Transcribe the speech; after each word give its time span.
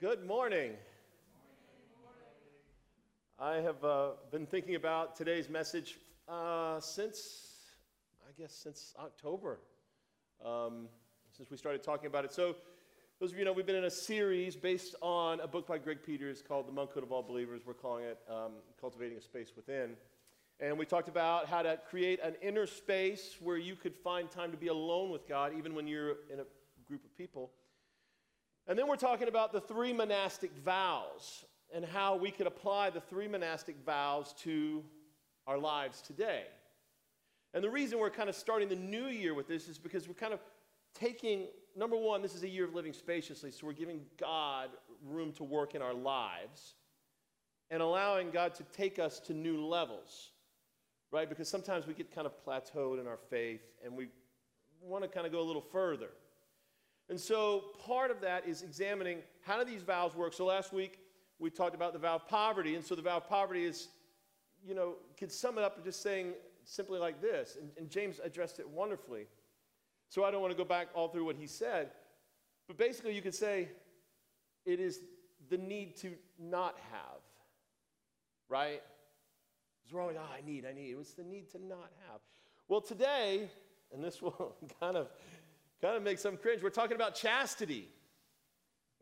Good 0.00 0.26
morning. 0.26 0.72
I 3.38 3.58
have 3.58 3.84
uh, 3.84 4.08
been 4.32 4.44
thinking 4.44 4.74
about 4.74 5.14
today's 5.14 5.48
message 5.48 5.98
uh, 6.28 6.80
since, 6.80 7.46
I 8.28 8.32
guess, 8.36 8.52
since 8.52 8.92
October, 8.98 9.60
um, 10.44 10.88
since 11.30 11.48
we 11.48 11.56
started 11.56 11.84
talking 11.84 12.08
about 12.08 12.24
it. 12.24 12.32
So, 12.32 12.56
those 13.20 13.30
of 13.30 13.38
you 13.38 13.44
know, 13.44 13.52
we've 13.52 13.66
been 13.66 13.76
in 13.76 13.84
a 13.84 13.90
series 13.90 14.56
based 14.56 14.96
on 15.00 15.38
a 15.38 15.46
book 15.46 15.68
by 15.68 15.78
Greg 15.78 15.98
Peters 16.04 16.42
called 16.42 16.66
The 16.66 16.72
Monkhood 16.72 17.04
of 17.04 17.12
All 17.12 17.22
Believers. 17.22 17.62
We're 17.64 17.74
calling 17.74 18.04
it 18.04 18.18
um, 18.28 18.54
Cultivating 18.80 19.16
a 19.16 19.22
Space 19.22 19.52
Within. 19.54 19.90
And 20.58 20.76
we 20.76 20.86
talked 20.86 21.08
about 21.08 21.46
how 21.46 21.62
to 21.62 21.78
create 21.88 22.18
an 22.20 22.34
inner 22.42 22.66
space 22.66 23.36
where 23.40 23.58
you 23.58 23.76
could 23.76 23.94
find 23.94 24.28
time 24.28 24.50
to 24.50 24.56
be 24.56 24.66
alone 24.66 25.12
with 25.12 25.28
God, 25.28 25.52
even 25.56 25.72
when 25.72 25.86
you're 25.86 26.16
in 26.32 26.40
a 26.40 26.44
group 26.88 27.04
of 27.04 27.16
people. 27.16 27.52
And 28.66 28.78
then 28.78 28.88
we're 28.88 28.96
talking 28.96 29.28
about 29.28 29.52
the 29.52 29.60
three 29.60 29.92
monastic 29.92 30.50
vows 30.64 31.44
and 31.74 31.84
how 31.84 32.16
we 32.16 32.30
could 32.30 32.46
apply 32.46 32.90
the 32.90 33.00
three 33.00 33.28
monastic 33.28 33.76
vows 33.84 34.34
to 34.38 34.82
our 35.46 35.58
lives 35.58 36.00
today. 36.00 36.44
And 37.52 37.62
the 37.62 37.70
reason 37.70 37.98
we're 37.98 38.10
kind 38.10 38.28
of 38.28 38.34
starting 38.34 38.68
the 38.68 38.76
new 38.76 39.06
year 39.06 39.34
with 39.34 39.48
this 39.48 39.68
is 39.68 39.78
because 39.78 40.08
we're 40.08 40.14
kind 40.14 40.32
of 40.32 40.40
taking, 40.94 41.46
number 41.76 41.96
one, 41.96 42.22
this 42.22 42.34
is 42.34 42.42
a 42.42 42.48
year 42.48 42.64
of 42.64 42.74
living 42.74 42.92
spaciously, 42.92 43.50
so 43.50 43.66
we're 43.66 43.72
giving 43.72 44.00
God 44.18 44.70
room 45.04 45.32
to 45.32 45.44
work 45.44 45.74
in 45.74 45.82
our 45.82 45.94
lives 45.94 46.74
and 47.70 47.82
allowing 47.82 48.30
God 48.30 48.54
to 48.54 48.62
take 48.72 48.98
us 48.98 49.20
to 49.20 49.34
new 49.34 49.64
levels, 49.64 50.30
right? 51.10 51.28
Because 51.28 51.48
sometimes 51.48 51.86
we 51.86 51.94
get 51.94 52.14
kind 52.14 52.26
of 52.26 52.32
plateaued 52.44 53.00
in 53.00 53.06
our 53.06 53.18
faith 53.30 53.62
and 53.84 53.94
we 53.94 54.08
want 54.80 55.02
to 55.02 55.08
kind 55.08 55.26
of 55.26 55.32
go 55.32 55.40
a 55.40 55.42
little 55.42 55.64
further. 55.72 56.10
And 57.08 57.20
so 57.20 57.64
part 57.84 58.10
of 58.10 58.20
that 58.22 58.46
is 58.46 58.62
examining 58.62 59.18
how 59.42 59.58
do 59.58 59.64
these 59.64 59.82
vows 59.82 60.14
work. 60.14 60.32
So 60.32 60.46
last 60.46 60.72
week 60.72 61.00
we 61.38 61.50
talked 61.50 61.74
about 61.74 61.92
the 61.92 61.98
vow 61.98 62.14
of 62.14 62.26
poverty, 62.28 62.74
and 62.74 62.84
so 62.84 62.94
the 62.94 63.02
vow 63.02 63.18
of 63.18 63.28
poverty 63.28 63.64
is, 63.64 63.88
you 64.66 64.74
know, 64.74 64.94
could 65.18 65.30
sum 65.30 65.58
it 65.58 65.64
up 65.64 65.82
just 65.84 66.02
saying 66.02 66.32
simply 66.64 66.98
like 66.98 67.20
this, 67.20 67.56
and, 67.60 67.70
and 67.76 67.90
James 67.90 68.20
addressed 68.24 68.58
it 68.58 68.68
wonderfully. 68.68 69.26
So 70.08 70.24
I 70.24 70.30
don't 70.30 70.40
want 70.40 70.52
to 70.52 70.56
go 70.56 70.64
back 70.64 70.88
all 70.94 71.08
through 71.08 71.24
what 71.24 71.36
he 71.36 71.46
said, 71.46 71.90
but 72.66 72.78
basically 72.78 73.14
you 73.14 73.22
could 73.22 73.34
say 73.34 73.68
it 74.64 74.80
is 74.80 75.00
the 75.50 75.58
need 75.58 75.96
to 75.98 76.12
not 76.38 76.78
have, 76.90 77.20
right? 78.48 78.80
Because 79.82 79.94
we're 79.94 80.00
always, 80.00 80.16
oh, 80.18 80.34
I 80.34 80.46
need, 80.46 80.64
I 80.64 80.72
need. 80.72 80.96
It's 80.98 81.12
the 81.12 81.24
need 81.24 81.50
to 81.50 81.58
not 81.58 81.90
have. 82.08 82.20
Well, 82.68 82.80
today, 82.80 83.50
and 83.92 84.02
this 84.02 84.22
will 84.22 84.56
kind 84.80 84.96
of 84.96 85.08
kind 85.84 85.96
of 85.98 86.02
make 86.02 86.18
some 86.18 86.38
cringe. 86.38 86.62
We're 86.62 86.70
talking 86.70 86.96
about 86.96 87.14
chastity. 87.14 87.88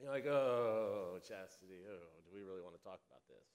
You're 0.00 0.10
like, 0.10 0.26
oh, 0.26 1.18
chastity. 1.20 1.78
Oh, 1.88 2.08
do 2.24 2.30
we 2.34 2.42
really 2.42 2.60
want 2.60 2.74
to 2.74 2.82
talk 2.82 2.98
about 3.08 3.20
this? 3.28 3.46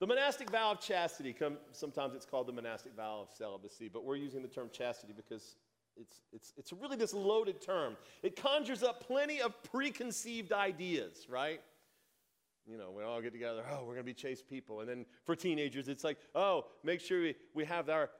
The 0.00 0.06
monastic 0.06 0.50
vow 0.50 0.72
of 0.72 0.80
chastity, 0.80 1.32
come, 1.32 1.56
sometimes 1.72 2.14
it's 2.14 2.26
called 2.26 2.48
the 2.48 2.52
monastic 2.52 2.94
vow 2.94 3.20
of 3.22 3.28
celibacy, 3.34 3.88
but 3.88 4.04
we're 4.04 4.16
using 4.16 4.42
the 4.42 4.48
term 4.48 4.68
chastity 4.70 5.14
because 5.16 5.56
it's, 5.96 6.20
it's, 6.34 6.52
it's 6.58 6.70
really 6.74 6.98
this 6.98 7.14
loaded 7.14 7.62
term. 7.62 7.96
It 8.22 8.36
conjures 8.36 8.82
up 8.82 9.06
plenty 9.06 9.40
of 9.40 9.54
preconceived 9.62 10.52
ideas, 10.52 11.26
right? 11.30 11.62
You 12.66 12.76
know, 12.76 12.90
we 12.94 13.04
all 13.04 13.22
get 13.22 13.32
together, 13.32 13.62
oh, 13.72 13.84
we're 13.86 13.94
going 13.94 13.98
to 13.98 14.02
be 14.02 14.12
chaste 14.12 14.46
people. 14.50 14.80
And 14.80 14.88
then 14.88 15.06
for 15.24 15.34
teenagers, 15.34 15.88
it's 15.88 16.04
like, 16.04 16.18
oh, 16.34 16.66
make 16.84 17.00
sure 17.00 17.22
we, 17.22 17.36
we 17.54 17.64
have 17.64 17.88
our 17.88 18.10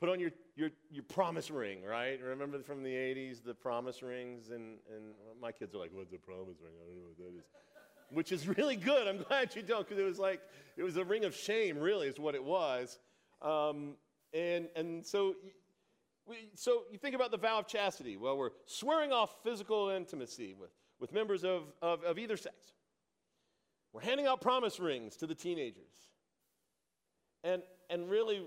Put 0.00 0.08
on 0.08 0.18
your, 0.18 0.32
your, 0.56 0.70
your 0.90 1.02
promise 1.04 1.50
ring, 1.50 1.82
right? 1.82 2.20
Remember 2.22 2.62
from 2.62 2.82
the 2.82 2.92
80s, 2.92 3.42
the 3.44 3.54
promise 3.54 4.02
rings? 4.02 4.50
And, 4.50 4.78
and 4.94 5.14
my 5.40 5.52
kids 5.52 5.74
are 5.74 5.78
like, 5.78 5.90
what's 5.92 6.12
a 6.12 6.18
promise 6.18 6.56
ring? 6.62 6.72
I 6.80 6.86
don't 6.86 6.96
know 6.96 7.08
what 7.08 7.18
that 7.18 7.38
is. 7.38 7.44
Which 8.10 8.32
is 8.32 8.46
really 8.46 8.76
good. 8.76 9.08
I'm 9.08 9.18
glad 9.18 9.56
you 9.56 9.62
don't, 9.62 9.86
because 9.86 10.00
it 10.00 10.06
was 10.06 10.18
like, 10.18 10.40
it 10.76 10.82
was 10.82 10.96
a 10.96 11.04
ring 11.04 11.24
of 11.24 11.34
shame, 11.34 11.78
really, 11.78 12.06
is 12.06 12.18
what 12.18 12.34
it 12.34 12.44
was. 12.44 12.98
Um, 13.42 13.94
and, 14.32 14.68
and 14.76 15.04
so, 15.04 15.34
we, 16.26 16.50
so 16.54 16.82
you 16.90 16.98
think 16.98 17.14
about 17.14 17.30
the 17.30 17.36
vow 17.36 17.58
of 17.58 17.66
chastity. 17.66 18.16
Well, 18.16 18.36
we're 18.36 18.50
swearing 18.66 19.12
off 19.12 19.36
physical 19.42 19.90
intimacy 19.90 20.54
with, 20.58 20.70
with 21.00 21.12
members 21.12 21.44
of, 21.44 21.64
of, 21.82 22.02
of 22.04 22.18
either 22.18 22.36
sex. 22.36 22.54
We're 23.92 24.02
handing 24.02 24.26
out 24.26 24.40
promise 24.40 24.78
rings 24.78 25.16
to 25.16 25.26
the 25.26 25.34
teenagers. 25.34 26.08
And, 27.42 27.62
and 27.90 28.08
really, 28.08 28.42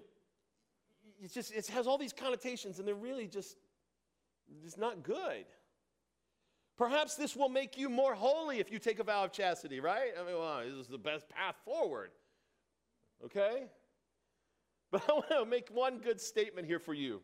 it's 1.22 1.34
just, 1.34 1.52
it 1.52 1.68
has 1.68 1.88
all 1.88 1.98
these 1.98 2.14
connotations, 2.14 2.80
and 2.80 2.88
they're 2.88 2.96
really 2.96 3.28
just 3.28 3.58
it's 4.64 4.78
not 4.78 5.04
good. 5.04 5.46
Perhaps 6.78 7.16
this 7.16 7.36
will 7.36 7.50
make 7.50 7.78
you 7.78 7.90
more 7.90 8.14
holy 8.14 8.60
if 8.60 8.72
you 8.72 8.78
take 8.78 9.00
a 9.00 9.04
vow 9.04 9.26
of 9.26 9.32
chastity, 9.32 9.80
right? 9.80 10.12
I 10.20 10.24
mean, 10.24 10.38
well, 10.38 10.62
this 10.64 10.74
is 10.74 10.88
the 10.88 10.98
best 10.98 11.28
path 11.28 11.56
forward. 11.66 12.12
Okay? 13.24 13.66
But 14.90 15.04
I 15.10 15.12
want 15.12 15.30
to 15.32 15.46
make 15.46 15.68
one 15.68 15.98
good 15.98 16.22
statement 16.22 16.66
here 16.66 16.80
for 16.80 16.94
you. 16.94 17.22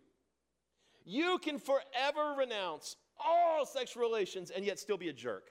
You 1.06 1.38
can 1.38 1.58
forever 1.58 2.36
renounce 2.38 2.98
all 3.18 3.66
sexual 3.66 4.04
relations 4.04 4.52
and 4.52 4.66
yet 4.66 4.80
still 4.80 4.98
be 4.98 5.08
a 5.08 5.14
jerk. 5.14 5.46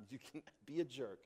You 0.10 0.18
can 0.30 0.42
be 0.64 0.78
a 0.80 0.84
jerk. 0.84 1.18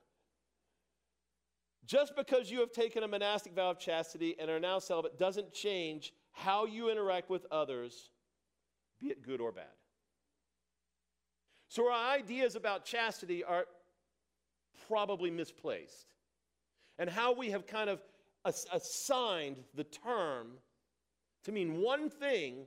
Just 1.85 2.15
because 2.15 2.51
you 2.51 2.61
have 2.61 2.73
taken 2.73 3.03
a 3.03 3.09
monastic 3.09 3.55
vow 3.55 3.71
of 3.71 3.79
chastity 3.79 4.37
and 4.39 4.51
are 4.51 4.61
now 4.61 4.79
celibate 4.79 5.19
doesn't 5.19 5.53
change 5.53 6.13
how 6.33 6.65
you 6.65 6.91
interact 6.91 7.29
with 7.29 7.45
others, 7.51 8.11
be 9.01 9.09
it 9.09 9.23
good 9.23 9.41
or 9.41 9.53
bad. 9.53 9.65
So, 11.69 11.91
our 11.91 12.15
ideas 12.15 12.55
about 12.55 12.85
chastity 12.85 13.43
are 13.43 13.67
probably 14.89 15.31
misplaced. 15.31 16.15
And 16.99 17.09
how 17.09 17.33
we 17.33 17.51
have 17.51 17.67
kind 17.67 17.91
of 17.91 18.01
assigned 18.45 19.57
the 19.75 19.85
term 19.85 20.49
to 21.45 21.53
mean 21.53 21.81
one 21.81 22.11
thing 22.11 22.67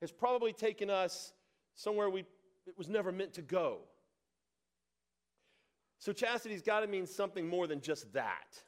has 0.00 0.12
probably 0.12 0.52
taken 0.52 0.90
us 0.90 1.32
somewhere 1.74 2.08
we, 2.10 2.20
it 2.66 2.76
was 2.76 2.88
never 2.88 3.10
meant 3.10 3.32
to 3.34 3.42
go. 3.42 3.78
So 6.04 6.12
chastity's 6.12 6.60
got 6.60 6.80
to 6.80 6.86
mean 6.86 7.06
something 7.06 7.48
more 7.48 7.66
than 7.66 7.80
just 7.80 8.12
that, 8.12 8.62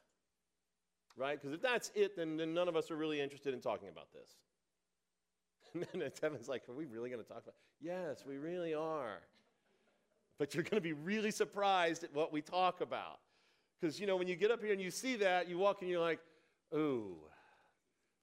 right? 1.18 1.38
Because 1.38 1.54
if 1.54 1.60
that's 1.60 1.92
it, 1.94 2.16
then, 2.16 2.38
then 2.38 2.54
none 2.54 2.66
of 2.66 2.76
us 2.76 2.90
are 2.90 2.96
really 2.96 3.20
interested 3.20 3.52
in 3.52 3.60
talking 3.60 3.90
about 3.90 4.10
this. 4.14 4.30
And 5.92 6.00
then 6.00 6.10
Heaven's 6.22 6.48
like, 6.48 6.66
are 6.70 6.72
we 6.72 6.86
really 6.86 7.10
going 7.10 7.22
to 7.22 7.28
talk 7.28 7.42
about? 7.42 7.56
Yes, 7.78 8.24
we 8.26 8.38
really 8.38 8.72
are. 8.72 9.18
But 10.38 10.54
you're 10.54 10.64
going 10.64 10.76
to 10.76 10.80
be 10.80 10.94
really 10.94 11.30
surprised 11.30 12.04
at 12.04 12.14
what 12.14 12.32
we 12.32 12.40
talk 12.40 12.80
about. 12.80 13.18
Because, 13.78 14.00
you 14.00 14.06
know, 14.06 14.16
when 14.16 14.28
you 14.28 14.36
get 14.36 14.50
up 14.50 14.62
here 14.62 14.72
and 14.72 14.80
you 14.80 14.90
see 14.90 15.16
that, 15.16 15.46
you 15.46 15.58
walk 15.58 15.82
and 15.82 15.90
you're 15.90 16.00
like, 16.00 16.20
ooh, 16.74 17.16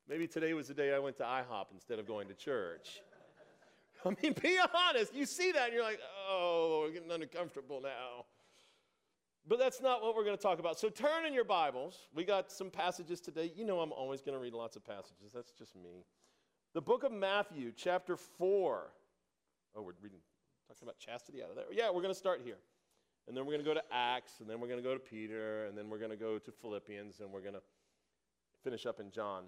maybe 0.10 0.26
today 0.26 0.56
was 0.56 0.70
the 0.70 0.74
day 0.74 0.92
I 0.92 0.98
went 0.98 1.18
to 1.18 1.24
IHOP 1.24 1.66
instead 1.72 2.00
of 2.00 2.08
going 2.08 2.30
to 2.30 2.34
church. 2.34 3.04
I 4.06 4.16
mean, 4.24 4.34
be 4.42 4.58
honest. 4.74 5.14
You 5.14 5.28
see 5.28 5.52
that 5.52 5.66
and 5.66 5.74
you're 5.74 5.84
like, 5.84 6.00
oh, 6.28 6.88
we're 6.88 6.94
getting 6.94 7.12
uncomfortable 7.12 7.80
now. 7.80 8.26
But 9.48 9.60
that's 9.60 9.82
not 9.82 10.02
what 10.02 10.16
we're 10.16 10.24
going 10.24 10.38
to 10.38 10.42
talk 10.42 10.60
about. 10.60 10.80
So 10.80 10.90
turn 10.90 11.26
in 11.26 11.34
your 11.34 11.44
Bibles. 11.44 12.08
We 12.16 12.24
got 12.24 12.52
some 12.52 12.70
passages 12.70 13.20
today. 13.20 13.52
You 13.56 13.66
know, 13.66 13.82
I'm 13.82 13.92
always 13.92 14.22
going 14.22 14.38
to 14.38 14.42
read 14.42 14.54
lots 14.54 14.78
of 14.78 14.86
passages. 14.86 15.32
That's 15.34 15.52
just 15.52 15.76
me. 15.76 16.06
The 16.74 16.82
book 16.82 17.04
of 17.04 17.12
Matthew, 17.12 17.74
chapter 17.76 18.16
4. 18.16 18.94
Oh, 19.76 19.82
we're 19.82 19.92
reading, 20.02 20.20
talking 20.68 20.84
about 20.84 20.98
chastity 20.98 21.44
out 21.44 21.50
of 21.50 21.56
there. 21.56 21.66
Yeah, 21.72 21.88
we're 21.90 22.02
going 22.02 22.14
to 22.14 22.20
start 22.20 22.42
here. 22.44 22.58
And 23.28 23.36
then 23.36 23.46
we're 23.46 23.54
going 23.54 23.64
to 23.64 23.70
go 23.70 23.74
to 23.74 23.84
Acts, 23.92 24.40
and 24.40 24.50
then 24.50 24.60
we're 24.60 24.68
going 24.68 24.82
to 24.82 24.84
go 24.84 24.94
to 24.94 25.00
Peter, 25.00 25.66
and 25.66 25.78
then 25.78 25.90
we're 25.90 26.00
going 26.00 26.12
to 26.12 26.18
go 26.18 26.38
to 26.40 26.52
Philippians, 26.52 27.20
and 27.20 27.32
we're 27.32 27.42
going 27.42 27.54
to 27.54 27.62
finish 28.64 28.86
up 28.86 29.00
in 29.00 29.12
John. 29.12 29.44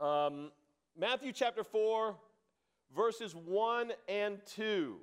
Um, 0.00 0.50
Matthew 0.98 1.32
chapter 1.32 1.62
4, 1.62 2.14
verses 2.96 3.34
1 3.34 3.92
and 4.08 4.38
2 4.46 4.96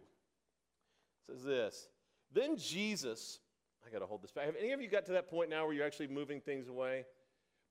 says 1.28 1.44
this 1.44 1.88
Then 2.34 2.58
Jesus 2.58 3.40
I 3.86 3.92
got 3.92 4.00
to 4.00 4.06
hold 4.06 4.24
this 4.24 4.32
back. 4.32 4.46
Have 4.46 4.56
any 4.60 4.72
of 4.72 4.82
you 4.82 4.88
got 4.88 5.06
to 5.08 5.12
that 5.14 5.30
point 5.30 5.50
now 5.50 5.66
where 5.66 5.74
you're 5.74 5.86
actually 5.86 6.08
moving 6.08 6.42
things 6.42 6.68
away? 6.68 7.06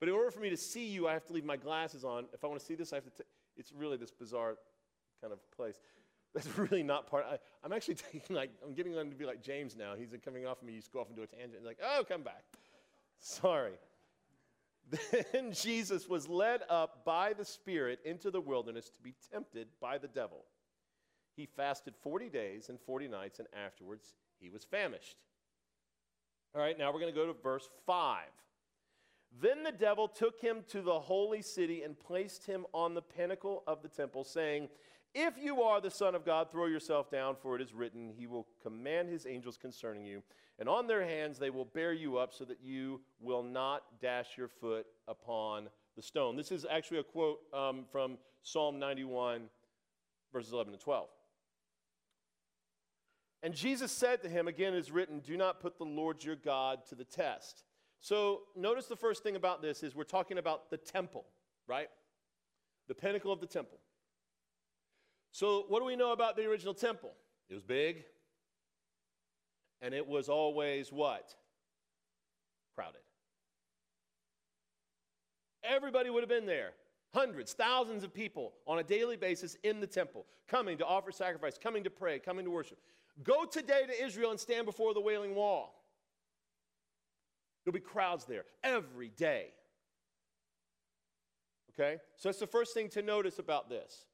But 0.00 0.08
in 0.08 0.14
order 0.14 0.30
for 0.30 0.40
me 0.40 0.50
to 0.50 0.56
see 0.56 0.86
you, 0.86 1.08
I 1.08 1.12
have 1.12 1.26
to 1.26 1.32
leave 1.32 1.44
my 1.44 1.56
glasses 1.56 2.04
on. 2.04 2.26
If 2.32 2.44
I 2.44 2.46
want 2.46 2.60
to 2.60 2.66
see 2.66 2.74
this, 2.74 2.92
I 2.92 2.96
have 2.96 3.04
to. 3.04 3.10
T- 3.10 3.28
it's 3.56 3.72
really 3.72 3.96
this 3.96 4.10
bizarre 4.10 4.56
kind 5.20 5.32
of 5.32 5.38
place. 5.52 5.78
That's 6.34 6.46
really 6.58 6.82
not 6.82 7.06
part. 7.08 7.24
I, 7.28 7.38
am 7.64 7.72
actually 7.72 7.94
taking 8.12 8.36
like 8.36 8.50
I'm 8.64 8.74
getting 8.74 8.96
on 8.96 9.10
to 9.10 9.16
be 9.16 9.24
like 9.24 9.42
James 9.42 9.76
now. 9.76 9.94
He's 9.96 10.10
coming 10.24 10.46
off 10.46 10.60
of 10.60 10.66
me. 10.66 10.74
You 10.74 10.80
just 10.80 10.92
go 10.92 11.00
off 11.00 11.10
into 11.10 11.22
a 11.22 11.26
tangent. 11.26 11.56
And 11.56 11.64
like, 11.64 11.78
oh, 11.82 12.04
come 12.06 12.22
back. 12.22 12.44
Sorry. 13.18 13.74
Then 15.32 15.52
Jesus 15.52 16.06
was 16.06 16.28
led 16.28 16.60
up 16.68 17.06
by 17.06 17.32
the 17.32 17.44
Spirit 17.44 18.00
into 18.04 18.30
the 18.30 18.40
wilderness 18.40 18.90
to 18.90 19.02
be 19.02 19.14
tempted 19.32 19.68
by 19.80 19.96
the 19.96 20.08
devil. 20.08 20.44
He 21.34 21.46
fasted 21.46 21.94
40 22.02 22.28
days 22.28 22.68
and 22.68 22.78
40 22.78 23.08
nights, 23.08 23.38
and 23.38 23.48
afterwards 23.66 24.14
he 24.38 24.50
was 24.50 24.62
famished. 24.62 25.16
All 26.54 26.60
right, 26.60 26.78
now 26.78 26.92
we're 26.92 27.00
going 27.00 27.12
to 27.12 27.18
go 27.18 27.26
to 27.26 27.36
verse 27.42 27.68
5. 27.84 28.26
Then 29.42 29.64
the 29.64 29.72
devil 29.72 30.06
took 30.06 30.40
him 30.40 30.58
to 30.68 30.82
the 30.82 31.00
holy 31.00 31.42
city 31.42 31.82
and 31.82 31.98
placed 31.98 32.46
him 32.46 32.64
on 32.72 32.94
the 32.94 33.02
pinnacle 33.02 33.64
of 33.66 33.82
the 33.82 33.88
temple, 33.88 34.22
saying, 34.22 34.68
If 35.16 35.34
you 35.36 35.62
are 35.62 35.80
the 35.80 35.90
Son 35.90 36.14
of 36.14 36.24
God, 36.24 36.52
throw 36.52 36.66
yourself 36.66 37.10
down, 37.10 37.34
for 37.42 37.56
it 37.56 37.62
is 37.62 37.74
written, 37.74 38.12
He 38.16 38.28
will 38.28 38.46
command 38.62 39.08
His 39.08 39.26
angels 39.26 39.56
concerning 39.56 40.04
you, 40.04 40.22
and 40.60 40.68
on 40.68 40.86
their 40.86 41.04
hands 41.04 41.40
they 41.40 41.50
will 41.50 41.64
bear 41.64 41.92
you 41.92 42.18
up 42.18 42.32
so 42.32 42.44
that 42.44 42.58
you 42.62 43.00
will 43.20 43.42
not 43.42 43.82
dash 44.00 44.38
your 44.38 44.48
foot 44.48 44.86
upon 45.08 45.68
the 45.96 46.02
stone. 46.02 46.36
This 46.36 46.52
is 46.52 46.64
actually 46.70 46.98
a 46.98 47.04
quote 47.04 47.40
um, 47.52 47.84
from 47.90 48.16
Psalm 48.44 48.78
91, 48.78 49.48
verses 50.32 50.52
11 50.52 50.74
and 50.74 50.80
12. 50.80 51.08
And 53.44 53.54
Jesus 53.54 53.92
said 53.92 54.22
to 54.22 54.28
him, 54.30 54.48
again, 54.48 54.72
it 54.72 54.78
is 54.78 54.90
written, 54.90 55.20
Do 55.20 55.36
not 55.36 55.60
put 55.60 55.76
the 55.76 55.84
Lord 55.84 56.24
your 56.24 56.34
God 56.34 56.78
to 56.88 56.94
the 56.94 57.04
test. 57.04 57.62
So 58.00 58.40
notice 58.56 58.86
the 58.86 58.96
first 58.96 59.22
thing 59.22 59.36
about 59.36 59.60
this 59.60 59.82
is 59.82 59.94
we're 59.94 60.04
talking 60.04 60.38
about 60.38 60.70
the 60.70 60.78
temple, 60.78 61.26
right? 61.68 61.88
The 62.88 62.94
pinnacle 62.94 63.30
of 63.30 63.40
the 63.40 63.46
temple. 63.46 63.78
So, 65.30 65.66
what 65.68 65.80
do 65.80 65.84
we 65.84 65.94
know 65.94 66.12
about 66.12 66.36
the 66.36 66.46
original 66.46 66.72
temple? 66.72 67.10
It 67.50 67.54
was 67.54 67.62
big, 67.62 68.04
and 69.82 69.92
it 69.92 70.06
was 70.06 70.30
always 70.30 70.90
what? 70.90 71.34
Crowded. 72.74 73.00
Everybody 75.62 76.08
would 76.08 76.22
have 76.22 76.30
been 76.30 76.46
there. 76.46 76.70
Hundreds, 77.12 77.52
thousands 77.52 78.04
of 78.04 78.14
people 78.14 78.54
on 78.66 78.78
a 78.78 78.82
daily 78.82 79.16
basis 79.16 79.56
in 79.64 79.80
the 79.80 79.86
temple, 79.86 80.24
coming 80.48 80.78
to 80.78 80.86
offer 80.86 81.12
sacrifice, 81.12 81.58
coming 81.58 81.84
to 81.84 81.90
pray, 81.90 82.18
coming 82.18 82.44
to 82.46 82.50
worship. 82.50 82.78
Go 83.22 83.44
today 83.44 83.86
to 83.86 84.04
Israel 84.04 84.30
and 84.30 84.40
stand 84.40 84.66
before 84.66 84.92
the 84.92 85.00
Wailing 85.00 85.34
Wall. 85.34 85.74
There'll 87.64 87.74
be 87.74 87.80
crowds 87.80 88.24
there 88.24 88.44
every 88.62 89.08
day. 89.08 89.48
Okay? 91.72 91.98
So 92.16 92.28
that's 92.28 92.40
the 92.40 92.46
first 92.46 92.74
thing 92.74 92.88
to 92.90 93.02
notice 93.02 93.38
about 93.38 93.68
this. 93.68 94.04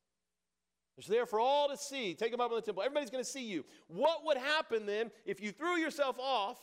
It's 0.97 1.07
there 1.07 1.27
for 1.27 1.41
all 1.41 1.69
to 1.69 1.77
see. 1.77 2.15
Take 2.15 2.31
them 2.31 2.41
up 2.41 2.51
in 2.51 2.57
the 2.57 2.63
temple. 2.63 2.83
Everybody's 2.83 3.11
going 3.11 3.25
to 3.25 3.31
see 3.31 3.45
you. 3.45 3.65
What 3.89 4.25
would 4.27 4.37
happen 4.37 4.87
then 4.87 5.11
if 5.25 5.41
you 5.41 5.51
threw 5.51 5.79
yourself 5.79 6.19
off 6.19 6.59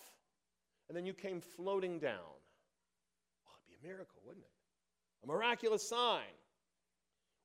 and 0.87 0.95
then 0.95 1.05
you 1.05 1.13
came 1.13 1.41
floating 1.41 1.99
down? 1.99 2.11
Well, 3.43 3.55
it'd 3.67 3.81
be 3.81 3.87
a 3.87 3.89
miracle, 3.89 4.21
wouldn't 4.25 4.45
it? 4.45 4.51
A 5.23 5.27
miraculous 5.27 5.87
sign. 5.87 6.21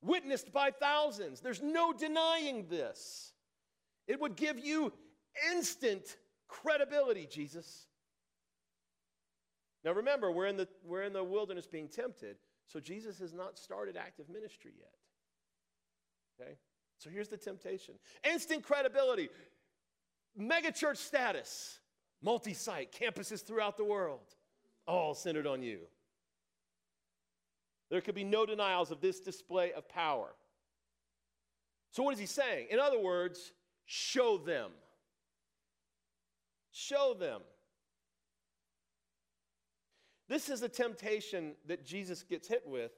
Witnessed 0.01 0.53
by 0.53 0.69
thousands. 0.69 1.39
There's 1.39 1.61
no 1.61 1.93
denying 1.93 2.67
this. 2.69 3.32
It 4.07 4.19
would 4.19 4.35
give 4.35 4.59
you 4.59 4.91
instant 5.51 6.17
credibility, 6.47 7.27
Jesus. 7.29 7.87
Now 9.83 9.91
remember, 9.93 10.31
we're 10.31 10.47
in 10.47 10.57
the, 10.57 10.67
we're 10.85 11.03
in 11.03 11.13
the 11.13 11.23
wilderness 11.23 11.67
being 11.67 11.87
tempted, 11.87 12.37
so 12.67 12.79
Jesus 12.79 13.19
has 13.19 13.33
not 13.33 13.57
started 13.57 13.97
active 13.97 14.29
ministry 14.29 14.71
yet. 14.77 14.93
Okay? 16.39 16.53
So 16.97 17.09
here's 17.09 17.27
the 17.27 17.37
temptation 17.37 17.95
instant 18.23 18.63
credibility, 18.63 19.29
megachurch 20.39 20.97
status, 20.97 21.79
multi 22.21 22.53
site, 22.53 22.91
campuses 22.91 23.45
throughout 23.45 23.77
the 23.77 23.83
world, 23.83 24.35
all 24.87 25.13
centered 25.13 25.47
on 25.47 25.61
you. 25.61 25.79
There 27.89 28.01
could 28.01 28.15
be 28.15 28.23
no 28.23 28.45
denials 28.45 28.89
of 28.89 29.01
this 29.01 29.19
display 29.19 29.71
of 29.73 29.87
power. 29.87 30.29
So, 31.91 32.01
what 32.01 32.13
is 32.13 32.19
he 32.19 32.25
saying? 32.25 32.67
In 32.71 32.79
other 32.79 32.99
words, 32.99 33.51
show 33.85 34.37
them. 34.37 34.71
Show 36.71 37.15
them. 37.19 37.41
This 40.27 40.49
is 40.49 40.61
a 40.63 40.69
temptation 40.69 41.53
that 41.67 41.85
Jesus 41.85 42.23
gets 42.23 42.47
hit 42.47 42.63
with. 42.65 42.91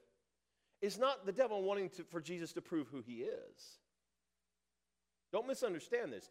It's 0.81 0.97
not 0.97 1.25
the 1.25 1.31
devil 1.31 1.63
wanting 1.63 1.89
to, 1.91 2.03
for 2.03 2.21
Jesus 2.21 2.53
to 2.53 2.61
prove 2.61 2.87
who 2.87 3.01
he 3.05 3.23
is. 3.23 3.79
Don't 5.31 5.47
misunderstand 5.47 6.13
this. 6.13 6.29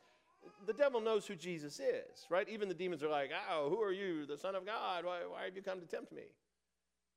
The 0.67 0.73
devil 0.73 1.00
knows 1.00 1.27
who 1.27 1.35
Jesus 1.35 1.81
is, 1.81 2.27
right? 2.31 2.49
Even 2.49 2.69
the 2.69 2.75
demons 2.75 3.03
are 3.03 3.09
like, 3.09 3.31
oh, 3.50 3.69
who 3.71 3.83
are 3.83 3.93
you, 3.93 4.27
the 4.27 4.39
Son 4.39 4.55
of 4.55 4.65
God? 4.65 5.05
Why, 5.05 5.19
why 5.29 5.45
have 5.45 5.57
you 5.57 5.62
come 5.62 5.81
to 5.81 5.87
tempt 5.87 6.12
me? 6.12 6.23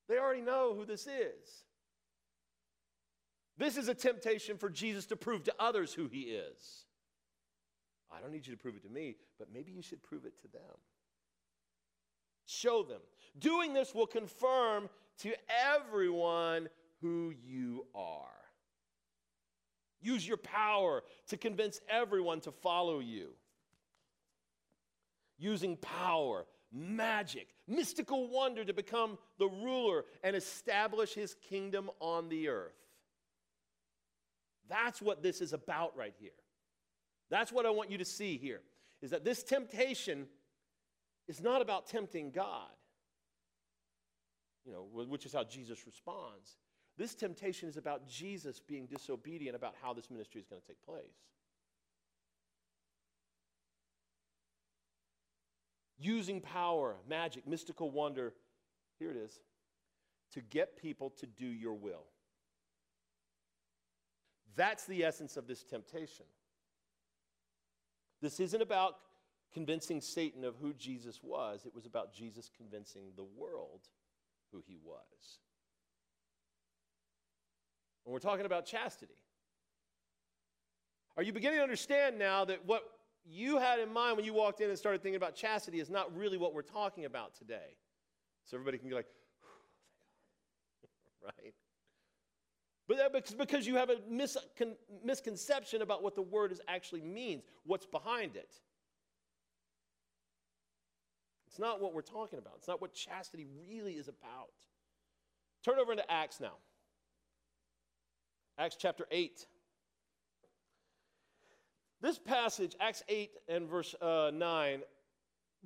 They 0.10 0.18
already 0.18 0.42
know 0.42 0.74
who 0.76 0.86
this 0.86 1.08
is. 1.08 1.64
This 3.58 3.78
is 3.78 3.88
a 3.88 3.96
temptation 3.96 4.58
for 4.58 4.70
Jesus 4.70 5.06
to 5.08 5.16
prove 5.16 5.44
to 5.46 5.56
others 5.60 5.94
who 5.94 6.08
he 6.08 6.22
is. 6.22 6.86
I 8.16 8.22
don't 8.22 8.32
need 8.32 8.48
you 8.48 8.54
to 8.54 8.60
prove 8.60 8.76
it 8.76 8.84
to 8.84 8.90
me, 8.90 9.16
but 9.38 9.50
maybe 9.54 9.72
you 9.72 9.82
should 9.82 10.02
prove 10.04 10.26
it 10.26 10.40
to 10.42 10.48
them. 10.48 10.78
Show 12.46 12.84
them. 12.84 13.02
Doing 13.38 13.74
this 13.74 13.94
will 13.94 14.08
confirm 14.08 14.90
to 15.20 15.34
everyone 15.76 16.70
who 17.02 17.34
you 17.44 17.86
are. 17.94 18.24
Use 20.00 20.28
your 20.28 20.38
power 20.38 21.04
to 21.28 21.38
convince 21.38 21.82
everyone 21.90 22.40
to 22.42 22.52
follow 22.52 23.00
you. 23.00 23.30
Using 25.38 25.76
power, 25.78 26.46
magic, 26.72 27.48
mystical 27.68 28.30
wonder 28.30 28.64
to 28.64 28.74
become 28.74 29.18
the 29.38 29.48
ruler 29.48 30.06
and 30.24 30.36
establish 30.36 31.14
his 31.14 31.36
kingdom 31.50 31.90
on 32.00 32.30
the 32.30 32.48
earth. 32.48 32.74
That's 34.70 35.02
what 35.02 35.24
this 35.24 35.42
is 35.42 35.54
about 35.54 35.96
right 35.98 36.14
here. 36.20 36.32
That's 37.30 37.52
what 37.52 37.66
I 37.66 37.70
want 37.70 37.92
you 37.92 37.98
to 37.98 38.06
see 38.06 38.38
here 38.38 38.62
is 39.02 39.12
that 39.12 39.24
this 39.24 39.44
temptation 39.44 40.28
is 41.28 41.42
not 41.42 41.62
about 41.62 41.88
tempting 41.88 42.32
God. 42.32 42.70
You 44.66 44.74
know, 44.74 44.88
which 45.06 45.26
is 45.26 45.34
how 45.34 45.44
Jesus 45.44 45.86
responds. 45.86 46.58
This 46.98 47.14
temptation 47.16 47.70
is 47.70 47.78
about 47.78 48.08
Jesus 48.08 48.60
being 48.60 48.86
disobedient 48.88 49.56
about 49.56 49.76
how 49.82 49.94
this 49.94 50.10
ministry 50.10 50.42
is 50.42 50.48
going 50.48 50.62
to 50.62 50.68
take 50.68 50.84
place. 50.84 51.16
Using 56.00 56.42
power, 56.42 56.96
magic, 57.08 57.48
mystical 57.48 57.92
wonder, 57.92 58.34
here 59.00 59.12
it 59.12 59.18
is, 59.18 59.40
to 60.34 60.42
get 60.42 60.78
people 60.78 61.12
to 61.12 61.26
do 61.26 61.46
your 61.46 61.74
will. 61.74 62.06
That's 64.56 64.86
the 64.86 65.06
essence 65.06 65.38
of 65.38 65.48
this 65.48 65.64
temptation. 65.64 66.26
This 68.22 68.40
isn't 68.40 68.62
about 68.62 68.96
convincing 69.54 70.02
Satan 70.02 70.44
of 70.44 70.56
who 70.58 70.74
Jesus 70.74 71.20
was, 71.24 71.66
it 71.66 71.74
was 71.74 71.86
about 71.86 72.14
Jesus 72.14 72.50
convincing 72.56 73.12
the 73.16 73.24
world 73.24 73.82
who 74.52 74.62
he 74.66 74.78
was. 74.84 75.40
When 78.04 78.14
we're 78.14 78.20
talking 78.20 78.46
about 78.46 78.66
chastity, 78.66 79.18
are 81.18 81.24
you 81.24 81.34
beginning 81.34 81.58
to 81.58 81.64
understand 81.64 82.18
now 82.20 82.46
that 82.46 82.66
what 82.66 82.84
you 83.26 83.58
had 83.58 83.80
in 83.80 83.92
mind 83.92 84.16
when 84.16 84.26
you 84.26 84.34
walked 84.34 84.62
in 84.62 84.70
and 84.70 84.78
started 84.78 85.02
thinking 85.02 85.18
about 85.18 85.36
chastity 85.36 85.80
is 85.80 85.90
not 85.90 86.16
really 86.16 86.38
what 86.38 86.54
we're 86.54 86.62
talking 86.62 87.06
about 87.06 87.36
today? 87.36 87.76
So 88.46 88.56
everybody 88.56 88.78
can 88.78 88.88
be 88.88 88.96
like, 88.96 89.08
right? 91.24 91.54
But 92.88 92.98
that's 93.14 93.34
because 93.34 93.68
you 93.68 93.76
have 93.76 93.90
a 93.90 93.96
miscon- 94.10 94.78
misconception 95.04 95.82
about 95.82 96.04
what 96.04 96.16
the 96.16 96.22
word 96.22 96.52
is 96.52 96.62
actually 96.68 97.02
means, 97.02 97.44
what's 97.66 97.86
behind 97.86 98.36
it. 98.36 98.54
It's 101.48 101.60
not 101.60 101.82
what 101.82 101.94
we're 101.94 102.02
talking 102.02 102.40
about. 102.40 102.54
It's 102.58 102.68
not 102.68 102.82
what 102.82 102.94
chastity 102.94 103.46
really 103.70 103.94
is 103.94 104.08
about. 104.08 104.52
Turn 105.66 105.80
over 105.80 105.92
into 105.92 106.10
Acts 106.10 106.40
now. 106.40 106.54
Acts 108.58 108.78
chapter 108.80 109.06
8. 109.12 109.46
This 112.00 112.20
passage, 112.20 112.76
Acts 112.80 113.04
8 113.10 113.32
and 113.50 113.68
verse 113.68 113.96
uh, 114.02 114.32
9, 114.34 114.82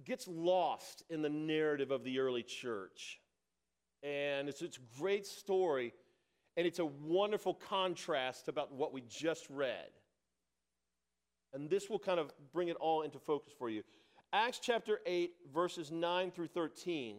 gets 0.06 0.28
lost 0.28 1.04
in 1.10 1.22
the 1.22 1.30
narrative 1.30 1.92
of 1.92 2.04
the 2.04 2.20
early 2.20 2.44
church. 2.44 3.20
And 4.02 4.50
it's, 4.50 4.62
it's 4.62 4.78
a 4.78 5.00
great 5.00 5.28
story, 5.28 5.94
and 6.58 6.68
it's 6.68 6.80
a 6.80 6.86
wonderful 6.86 7.54
contrast 7.54 8.48
about 8.48 8.74
what 8.74 8.94
we 8.94 9.02
just 9.08 9.48
read. 9.50 9.90
And 11.54 11.70
this 11.70 11.90
will 11.90 12.00
kind 12.00 12.20
of 12.20 12.32
bring 12.54 12.70
it 12.70 12.78
all 12.78 13.02
into 13.02 13.20
focus 13.20 13.54
for 13.58 13.70
you. 13.70 13.84
Acts 14.34 14.60
chapter 14.60 15.00
8, 15.06 15.34
verses 15.54 15.92
9 15.92 16.32
through 16.32 16.48
13 16.48 17.18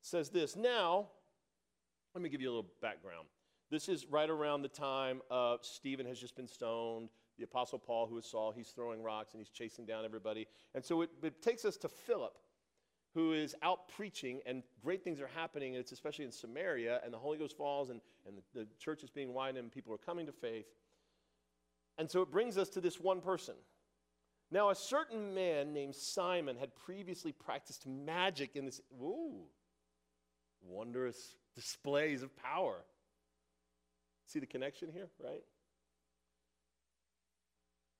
says 0.00 0.30
this 0.30 0.56
Now, 0.56 1.08
let 2.14 2.22
me 2.22 2.28
give 2.28 2.40
you 2.40 2.48
a 2.48 2.54
little 2.54 2.70
background. 2.80 3.26
This 3.70 3.88
is 3.88 4.06
right 4.06 4.30
around 4.30 4.62
the 4.62 4.68
time 4.68 5.20
of 5.30 5.64
Stephen 5.64 6.06
has 6.06 6.18
just 6.18 6.36
been 6.36 6.48
stoned. 6.48 7.08
The 7.38 7.44
Apostle 7.44 7.78
Paul, 7.78 8.06
who 8.06 8.16
is 8.18 8.24
Saul, 8.24 8.52
he's 8.52 8.68
throwing 8.68 9.02
rocks 9.02 9.34
and 9.34 9.40
he's 9.40 9.50
chasing 9.50 9.84
down 9.84 10.04
everybody. 10.04 10.46
And 10.74 10.84
so 10.84 11.02
it, 11.02 11.10
it 11.22 11.42
takes 11.42 11.64
us 11.64 11.76
to 11.78 11.88
Philip, 11.88 12.38
who 13.14 13.32
is 13.32 13.54
out 13.62 13.88
preaching, 13.88 14.40
and 14.44 14.62
great 14.82 15.04
things 15.04 15.20
are 15.20 15.30
happening. 15.34 15.74
And 15.74 15.80
it's 15.80 15.92
especially 15.92 16.24
in 16.24 16.32
Samaria, 16.32 17.00
and 17.04 17.14
the 17.14 17.18
Holy 17.18 17.38
Ghost 17.38 17.56
falls, 17.56 17.90
and, 17.90 18.00
and 18.26 18.36
the, 18.36 18.60
the 18.60 18.66
church 18.78 19.04
is 19.04 19.10
being 19.10 19.32
widened, 19.32 19.58
and 19.58 19.72
people 19.72 19.94
are 19.94 19.98
coming 19.98 20.26
to 20.26 20.32
faith. 20.32 20.66
And 21.96 22.10
so 22.10 22.22
it 22.22 22.30
brings 22.30 22.58
us 22.58 22.68
to 22.70 22.80
this 22.80 22.98
one 22.98 23.20
person. 23.20 23.54
Now, 24.50 24.70
a 24.70 24.74
certain 24.74 25.34
man 25.34 25.72
named 25.72 25.94
Simon 25.94 26.56
had 26.56 26.74
previously 26.74 27.32
practiced 27.32 27.86
magic 27.86 28.56
in 28.56 28.64
this, 28.64 28.80
ooh, 29.00 29.44
wondrous 30.62 31.36
displays 31.54 32.22
of 32.22 32.36
power. 32.36 32.84
See 34.26 34.40
the 34.40 34.46
connection 34.46 34.90
here, 34.92 35.08
right? 35.22 35.42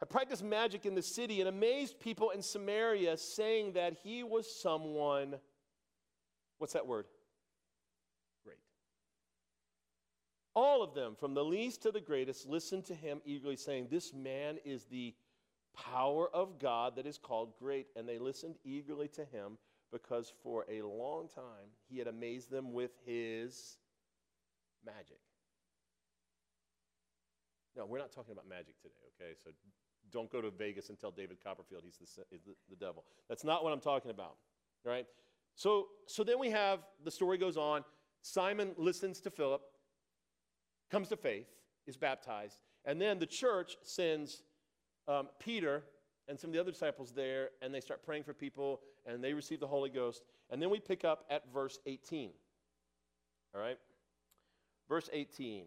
Practiced 0.04 0.42
magic 0.42 0.86
in 0.86 0.94
the 0.94 1.02
city 1.02 1.40
and 1.40 1.48
amazed 1.48 2.00
people 2.00 2.30
in 2.30 2.42
Samaria, 2.42 3.16
saying 3.16 3.72
that 3.72 3.94
he 4.02 4.22
was 4.22 4.60
someone, 4.60 5.36
what's 6.58 6.72
that 6.72 6.86
word? 6.86 7.06
Great. 8.44 8.58
All 10.54 10.82
of 10.82 10.94
them, 10.94 11.14
from 11.14 11.34
the 11.34 11.44
least 11.44 11.82
to 11.82 11.92
the 11.92 12.00
greatest, 12.00 12.48
listened 12.48 12.84
to 12.86 12.94
him 12.94 13.20
eagerly, 13.24 13.56
saying, 13.56 13.88
This 13.90 14.12
man 14.12 14.58
is 14.64 14.84
the 14.84 15.14
power 15.76 16.28
of 16.32 16.58
God 16.58 16.96
that 16.96 17.06
is 17.06 17.18
called 17.18 17.54
great. 17.58 17.86
And 17.96 18.08
they 18.08 18.18
listened 18.18 18.56
eagerly 18.64 19.08
to 19.08 19.24
him 19.24 19.58
because 19.92 20.32
for 20.42 20.64
a 20.70 20.82
long 20.82 21.28
time 21.28 21.70
he 21.88 21.98
had 21.98 22.08
amazed 22.08 22.50
them 22.50 22.72
with 22.72 22.92
his 23.06 23.78
magic. 24.84 25.18
No, 27.76 27.86
we're 27.86 27.98
not 27.98 28.12
talking 28.12 28.32
about 28.32 28.48
magic 28.48 28.80
today, 28.80 28.94
okay? 29.20 29.34
So 29.42 29.50
don't 30.12 30.30
go 30.30 30.40
to 30.40 30.50
Vegas 30.50 30.88
and 30.88 30.98
tell 30.98 31.10
David 31.10 31.38
Copperfield 31.42 31.82
he's 31.84 31.96
the, 31.96 32.24
the, 32.30 32.54
the 32.70 32.76
devil. 32.76 33.04
That's 33.28 33.44
not 33.44 33.64
what 33.64 33.72
I'm 33.72 33.80
talking 33.80 34.10
about, 34.10 34.36
right? 34.84 35.06
So, 35.54 35.88
so 36.06 36.24
then 36.24 36.38
we 36.38 36.50
have 36.50 36.80
the 37.04 37.10
story 37.10 37.38
goes 37.38 37.56
on. 37.56 37.84
Simon 38.22 38.72
listens 38.76 39.20
to 39.20 39.30
Philip, 39.30 39.62
comes 40.90 41.08
to 41.08 41.16
faith, 41.16 41.46
is 41.86 41.96
baptized, 41.96 42.58
and 42.84 43.00
then 43.00 43.18
the 43.18 43.26
church 43.26 43.76
sends 43.82 44.42
um, 45.06 45.28
Peter 45.38 45.82
and 46.28 46.38
some 46.38 46.48
of 46.48 46.54
the 46.54 46.60
other 46.60 46.70
disciples 46.70 47.12
there, 47.12 47.50
and 47.60 47.74
they 47.74 47.80
start 47.80 48.02
praying 48.02 48.24
for 48.24 48.32
people, 48.32 48.80
and 49.06 49.22
they 49.22 49.34
receive 49.34 49.60
the 49.60 49.66
Holy 49.66 49.90
Ghost. 49.90 50.22
And 50.50 50.60
then 50.60 50.70
we 50.70 50.80
pick 50.80 51.04
up 51.04 51.26
at 51.30 51.42
verse 51.52 51.78
18. 51.86 52.30
All 53.54 53.60
right? 53.60 53.78
Verse 54.88 55.10
18. 55.12 55.64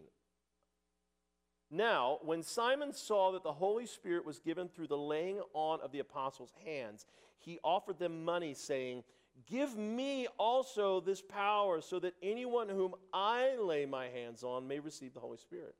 Now, 1.70 2.18
when 2.22 2.42
Simon 2.42 2.92
saw 2.92 3.32
that 3.32 3.42
the 3.42 3.52
Holy 3.52 3.86
Spirit 3.86 4.24
was 4.24 4.38
given 4.38 4.68
through 4.68 4.86
the 4.86 4.96
laying 4.96 5.40
on 5.52 5.80
of 5.82 5.92
the 5.92 5.98
apostles' 5.98 6.54
hands, 6.64 7.04
he 7.38 7.58
offered 7.62 7.98
them 7.98 8.24
money, 8.24 8.54
saying, 8.54 9.04
Give 9.46 9.76
me 9.76 10.26
also 10.38 11.00
this 11.00 11.20
power, 11.20 11.80
so 11.80 11.98
that 12.00 12.14
anyone 12.22 12.68
whom 12.68 12.94
I 13.12 13.56
lay 13.56 13.86
my 13.86 14.08
hands 14.08 14.42
on 14.42 14.66
may 14.66 14.80
receive 14.80 15.14
the 15.14 15.20
Holy 15.20 15.36
Spirit. 15.36 15.74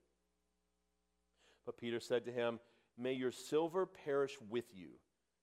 But 1.64 1.78
Peter 1.78 2.00
said 2.00 2.24
to 2.26 2.32
him, 2.32 2.60
May 2.96 3.14
your 3.14 3.32
silver 3.32 3.86
perish 3.86 4.36
with 4.48 4.66
you, 4.74 4.90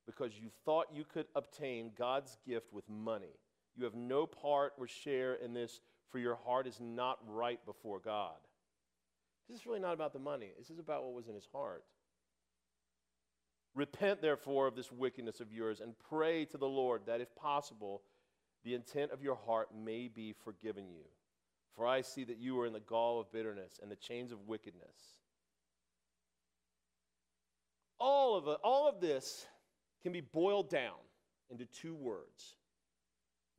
because 0.05 0.33
you 0.39 0.49
thought 0.63 0.87
you 0.93 1.05
could 1.05 1.25
obtain 1.35 1.91
God's 1.97 2.37
gift 2.47 2.71
with 2.71 2.87
money. 2.87 3.39
You 3.75 3.83
have 3.83 3.95
no 3.95 4.25
part 4.25 4.73
or 4.77 4.87
share 4.87 5.33
in 5.35 5.53
this, 5.53 5.81
for 6.09 6.19
your 6.19 6.35
heart 6.35 6.67
is 6.67 6.79
not 6.79 7.19
right 7.27 7.63
before 7.65 7.99
God. 7.99 8.37
This 9.49 9.59
is 9.59 9.65
really 9.65 9.79
not 9.79 9.93
about 9.93 10.13
the 10.13 10.19
money, 10.19 10.51
this 10.57 10.69
is 10.69 10.79
about 10.79 11.03
what 11.03 11.13
was 11.13 11.27
in 11.27 11.35
his 11.35 11.47
heart. 11.51 11.83
Repent, 13.75 14.21
therefore, 14.21 14.67
of 14.67 14.75
this 14.75 14.91
wickedness 14.91 15.41
of 15.41 15.51
yours, 15.51 15.81
and 15.81 15.93
pray 16.09 16.45
to 16.45 16.57
the 16.57 16.67
Lord 16.67 17.01
that, 17.07 17.19
if 17.19 17.35
possible, 17.35 18.01
the 18.63 18.73
intent 18.73 19.11
of 19.11 19.21
your 19.21 19.35
heart 19.35 19.69
may 19.75 20.07
be 20.07 20.33
forgiven 20.33 20.89
you. 20.89 21.03
For 21.75 21.85
I 21.85 22.01
see 22.01 22.23
that 22.23 22.37
you 22.37 22.59
are 22.61 22.65
in 22.65 22.73
the 22.73 22.79
gall 22.79 23.19
of 23.19 23.31
bitterness 23.33 23.79
and 23.81 23.91
the 23.91 23.97
chains 23.97 24.31
of 24.31 24.47
wickedness. 24.47 25.17
All 27.99 28.37
of 28.37 28.47
it, 28.47 28.57
all 28.63 28.87
of 28.87 29.01
this 29.01 29.45
can 30.03 30.13
be 30.13 30.21
boiled 30.21 30.69
down 30.69 30.95
into 31.49 31.65
two 31.65 31.95
words. 31.95 32.55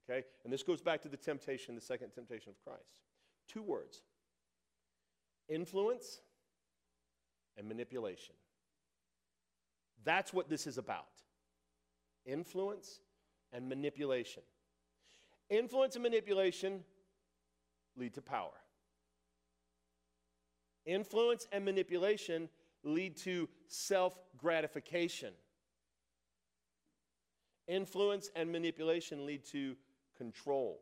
Okay? 0.08 0.24
And 0.44 0.52
this 0.52 0.62
goes 0.62 0.80
back 0.80 1.02
to 1.02 1.08
the 1.08 1.16
temptation, 1.16 1.74
the 1.74 1.80
second 1.80 2.10
temptation 2.14 2.50
of 2.50 2.64
Christ. 2.64 3.02
Two 3.48 3.62
words 3.62 4.02
influence 5.48 6.20
and 7.56 7.68
manipulation. 7.68 8.34
That's 10.04 10.32
what 10.32 10.48
this 10.48 10.66
is 10.66 10.78
about 10.78 11.06
influence 12.24 13.00
and 13.52 13.68
manipulation. 13.68 14.42
Influence 15.48 15.94
and 15.94 16.02
manipulation 16.02 16.82
lead 17.96 18.14
to 18.14 18.22
power. 18.22 18.50
Influence 20.84 21.46
and 21.52 21.64
manipulation 21.64 22.48
lead 22.82 23.16
to 23.18 23.48
self 23.68 24.18
gratification. 24.36 25.32
Influence 27.68 28.30
and 28.36 28.50
manipulation 28.50 29.26
lead 29.26 29.44
to 29.46 29.76
control. 30.16 30.80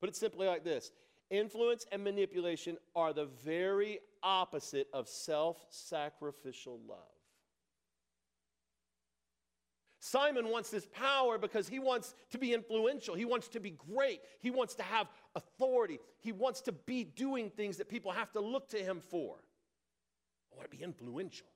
Put 0.00 0.08
it 0.08 0.16
simply 0.16 0.48
like 0.48 0.64
this 0.64 0.90
influence 1.32 1.86
and 1.90 2.04
manipulation 2.04 2.76
are 2.94 3.12
the 3.12 3.26
very 3.44 3.98
opposite 4.22 4.86
of 4.92 5.08
self 5.08 5.66
sacrificial 5.70 6.78
love. 6.88 6.98
Simon 9.98 10.48
wants 10.48 10.68
this 10.68 10.86
power 10.92 11.38
because 11.38 11.68
he 11.68 11.78
wants 11.78 12.14
to 12.30 12.38
be 12.38 12.52
influential. 12.52 13.14
He 13.14 13.24
wants 13.24 13.46
to 13.48 13.60
be 13.60 13.70
great. 13.70 14.20
He 14.40 14.50
wants 14.50 14.74
to 14.74 14.82
have 14.82 15.06
authority. 15.36 16.00
He 16.18 16.32
wants 16.32 16.60
to 16.62 16.72
be 16.72 17.04
doing 17.04 17.50
things 17.50 17.76
that 17.76 17.88
people 17.88 18.10
have 18.10 18.32
to 18.32 18.40
look 18.40 18.68
to 18.70 18.78
him 18.78 19.00
for. 19.00 19.36
I 20.52 20.56
want 20.56 20.68
to 20.70 20.76
be 20.76 20.82
influential. 20.82 21.46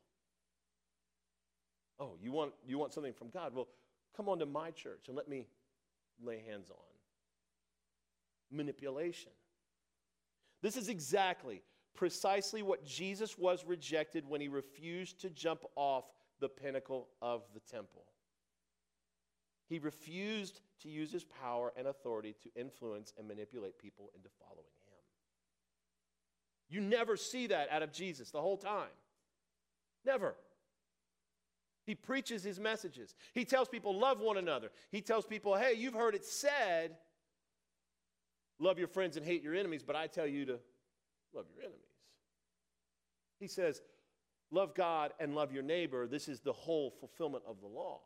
Oh, 1.99 2.12
you 2.23 2.30
want, 2.30 2.52
you 2.66 2.78
want 2.78 2.95
something 2.95 3.12
from 3.12 3.30
God? 3.30 3.52
Well, 3.52 3.66
come 4.16 4.28
on 4.28 4.38
to 4.38 4.47
my 4.47 4.71
church 4.71 5.09
and 5.09 5.16
let 5.16 5.28
me 5.28 5.47
lay 6.23 6.40
hands 6.49 6.71
on. 6.71 6.76
Manipulation. 8.56 9.33
This 10.62 10.76
is 10.76 10.88
exactly, 10.88 11.62
precisely 11.94 12.62
what 12.62 12.84
Jesus 12.84 13.38
was 13.38 13.64
rejected 13.64 14.28
when 14.28 14.40
he 14.40 14.48
refused 14.48 15.20
to 15.20 15.30
jump 15.30 15.64
off 15.76 16.04
the 16.40 16.48
pinnacle 16.48 17.08
of 17.22 17.42
the 17.54 17.60
temple. 17.60 18.04
He 19.68 19.78
refused 19.78 20.60
to 20.82 20.88
use 20.88 21.10
his 21.10 21.25
power 21.25 21.72
and 21.76 21.88
authority 21.88 22.34
to 22.42 22.60
influence 22.60 23.12
and 23.18 23.26
manipulate 23.26 23.78
people 23.78 24.10
into 24.14 24.28
following 24.38 24.58
him. 24.58 24.94
You 26.68 26.80
never 26.80 27.16
see 27.16 27.48
that 27.48 27.70
out 27.70 27.82
of 27.82 27.92
Jesus 27.92 28.30
the 28.30 28.40
whole 28.40 28.56
time. 28.56 28.88
Never. 30.04 30.36
He 31.84 31.94
preaches 31.94 32.42
his 32.42 32.58
messages. 32.58 33.14
He 33.32 33.44
tells 33.44 33.68
people, 33.68 33.96
love 33.96 34.20
one 34.20 34.36
another. 34.36 34.70
He 34.90 35.00
tells 35.00 35.25
people, 35.25 35.56
hey, 35.56 35.75
you've 35.75 35.94
heard 35.94 36.14
it 36.14 36.25
said, 36.25 36.96
love 38.58 38.78
your 38.78 38.88
friends 38.88 39.16
and 39.16 39.25
hate 39.25 39.42
your 39.42 39.54
enemies, 39.54 39.82
but 39.82 39.96
I 39.96 40.06
tell 40.06 40.26
you 40.26 40.46
to 40.46 40.58
love 41.34 41.46
your 41.54 41.62
enemies. 41.62 41.80
He 43.38 43.48
says, 43.48 43.82
love 44.50 44.75
God 44.75 45.12
and 45.20 45.34
love 45.34 45.52
your 45.52 45.62
neighbor. 45.62 46.06
This 46.06 46.28
is 46.28 46.40
the 46.40 46.52
whole 46.52 46.90
fulfillment 46.90 47.44
of 47.46 47.60
the 47.60 47.66
law. 47.66 48.00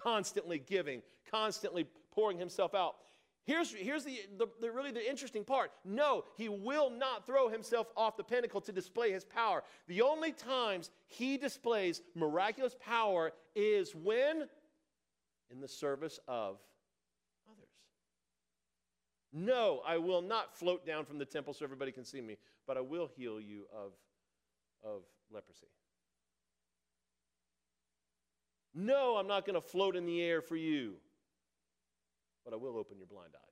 Constantly 0.00 0.58
giving, 0.58 1.02
constantly 1.30 1.86
pouring 2.12 2.38
himself 2.38 2.74
out. 2.74 2.96
Here's, 3.44 3.72
here's 3.74 4.04
the, 4.04 4.20
the, 4.38 4.46
the, 4.60 4.70
really 4.70 4.92
the 4.92 5.08
interesting 5.08 5.44
part. 5.44 5.72
No, 5.84 6.24
he 6.36 6.48
will 6.48 6.90
not 6.90 7.26
throw 7.26 7.48
himself 7.48 7.88
off 7.96 8.16
the 8.16 8.22
pinnacle 8.22 8.60
to 8.60 8.72
display 8.72 9.10
his 9.10 9.24
power. 9.24 9.64
The 9.88 10.02
only 10.02 10.30
times 10.30 10.90
he 11.08 11.36
displays 11.36 12.02
miraculous 12.14 12.76
power 12.80 13.32
is 13.56 13.94
when? 13.96 14.44
In 15.50 15.60
the 15.60 15.68
service 15.68 16.20
of. 16.28 16.58
No, 19.32 19.80
I 19.86 19.98
will 19.98 20.22
not 20.22 20.56
float 20.56 20.86
down 20.86 21.04
from 21.04 21.18
the 21.18 21.24
temple 21.24 21.54
so 21.54 21.64
everybody 21.64 21.92
can 21.92 22.04
see 22.04 22.20
me, 22.20 22.36
but 22.66 22.76
I 22.76 22.80
will 22.80 23.08
heal 23.16 23.40
you 23.40 23.64
of, 23.74 23.92
of 24.84 25.02
leprosy. 25.32 25.66
No, 28.74 29.16
I'm 29.16 29.26
not 29.26 29.46
going 29.46 29.54
to 29.54 29.66
float 29.66 29.96
in 29.96 30.06
the 30.06 30.22
air 30.22 30.42
for 30.42 30.56
you 30.56 30.96
but 32.44 32.52
I 32.52 32.56
will 32.56 32.76
open 32.76 32.98
your 32.98 33.06
blind 33.06 33.30
eyes. 33.34 33.42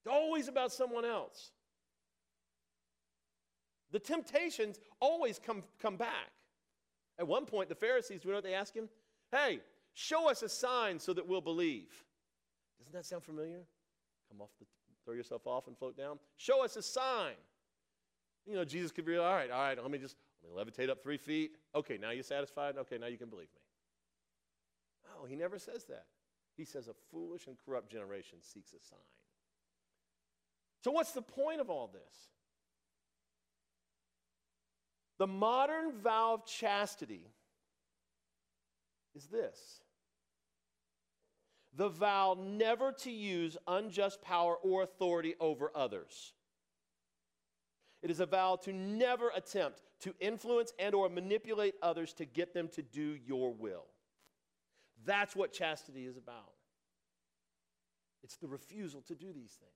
It's 0.00 0.12
always 0.12 0.48
about 0.48 0.72
someone 0.72 1.04
else. 1.04 1.52
The 3.92 4.00
temptations 4.00 4.80
always 5.00 5.38
come, 5.38 5.62
come 5.80 5.96
back. 5.96 6.30
At 7.18 7.28
one 7.28 7.46
point, 7.46 7.68
the 7.68 7.74
Pharisees, 7.74 8.24
you 8.24 8.30
know 8.30 8.36
what 8.36 8.44
they 8.44 8.54
ask 8.54 8.74
him? 8.74 8.88
Hey, 9.30 9.60
show 9.94 10.28
us 10.28 10.42
a 10.42 10.48
sign 10.48 10.98
so 10.98 11.12
that 11.12 11.28
we'll 11.28 11.42
believe. 11.42 12.04
Doesn't 12.82 12.94
that 12.94 13.06
sound 13.06 13.22
familiar? 13.22 13.60
Come 14.28 14.40
off 14.40 14.50
the, 14.58 14.66
throw 15.04 15.14
yourself 15.14 15.46
off 15.46 15.68
and 15.68 15.78
float 15.78 15.96
down. 15.96 16.18
Show 16.36 16.64
us 16.64 16.76
a 16.76 16.82
sign. 16.82 17.34
You 18.44 18.56
know, 18.56 18.64
Jesus 18.64 18.90
could 18.90 19.04
be, 19.04 19.16
all 19.16 19.32
right, 19.32 19.50
all 19.50 19.60
right, 19.60 19.80
let 19.80 19.90
me 19.90 19.98
just 19.98 20.16
let 20.42 20.66
me 20.66 20.72
levitate 20.72 20.90
up 20.90 21.00
three 21.00 21.16
feet. 21.16 21.52
Okay, 21.76 21.96
now 21.96 22.10
you're 22.10 22.24
satisfied? 22.24 22.76
Okay, 22.76 22.98
now 22.98 23.06
you 23.06 23.16
can 23.16 23.28
believe 23.28 23.48
me. 23.54 23.60
Oh, 25.20 25.26
he 25.26 25.36
never 25.36 25.60
says 25.60 25.84
that. 25.84 26.06
He 26.56 26.64
says, 26.64 26.88
A 26.88 26.94
foolish 27.12 27.46
and 27.46 27.56
corrupt 27.64 27.90
generation 27.90 28.38
seeks 28.40 28.72
a 28.72 28.80
sign. 28.80 28.98
So, 30.82 30.90
what's 30.90 31.12
the 31.12 31.22
point 31.22 31.60
of 31.60 31.70
all 31.70 31.88
this? 31.92 32.30
The 35.18 35.28
modern 35.28 35.92
vow 36.02 36.34
of 36.34 36.46
chastity 36.46 37.30
is 39.14 39.26
this 39.26 39.81
the 41.74 41.88
vow 41.88 42.36
never 42.38 42.92
to 42.92 43.10
use 43.10 43.56
unjust 43.66 44.20
power 44.22 44.56
or 44.56 44.82
authority 44.82 45.34
over 45.40 45.70
others. 45.74 46.34
It 48.02 48.10
is 48.10 48.20
a 48.20 48.26
vow 48.26 48.56
to 48.64 48.72
never 48.72 49.30
attempt 49.34 49.80
to 50.00 50.14
influence 50.20 50.72
and 50.78 50.94
or 50.94 51.08
manipulate 51.08 51.74
others 51.82 52.12
to 52.14 52.24
get 52.24 52.52
them 52.52 52.68
to 52.74 52.82
do 52.82 53.16
your 53.26 53.52
will. 53.52 53.84
That's 55.04 55.34
what 55.34 55.52
chastity 55.52 56.06
is 56.06 56.16
about. 56.16 56.52
It's 58.22 58.36
the 58.36 58.48
refusal 58.48 59.02
to 59.02 59.14
do 59.14 59.32
these 59.32 59.52
things. 59.52 59.72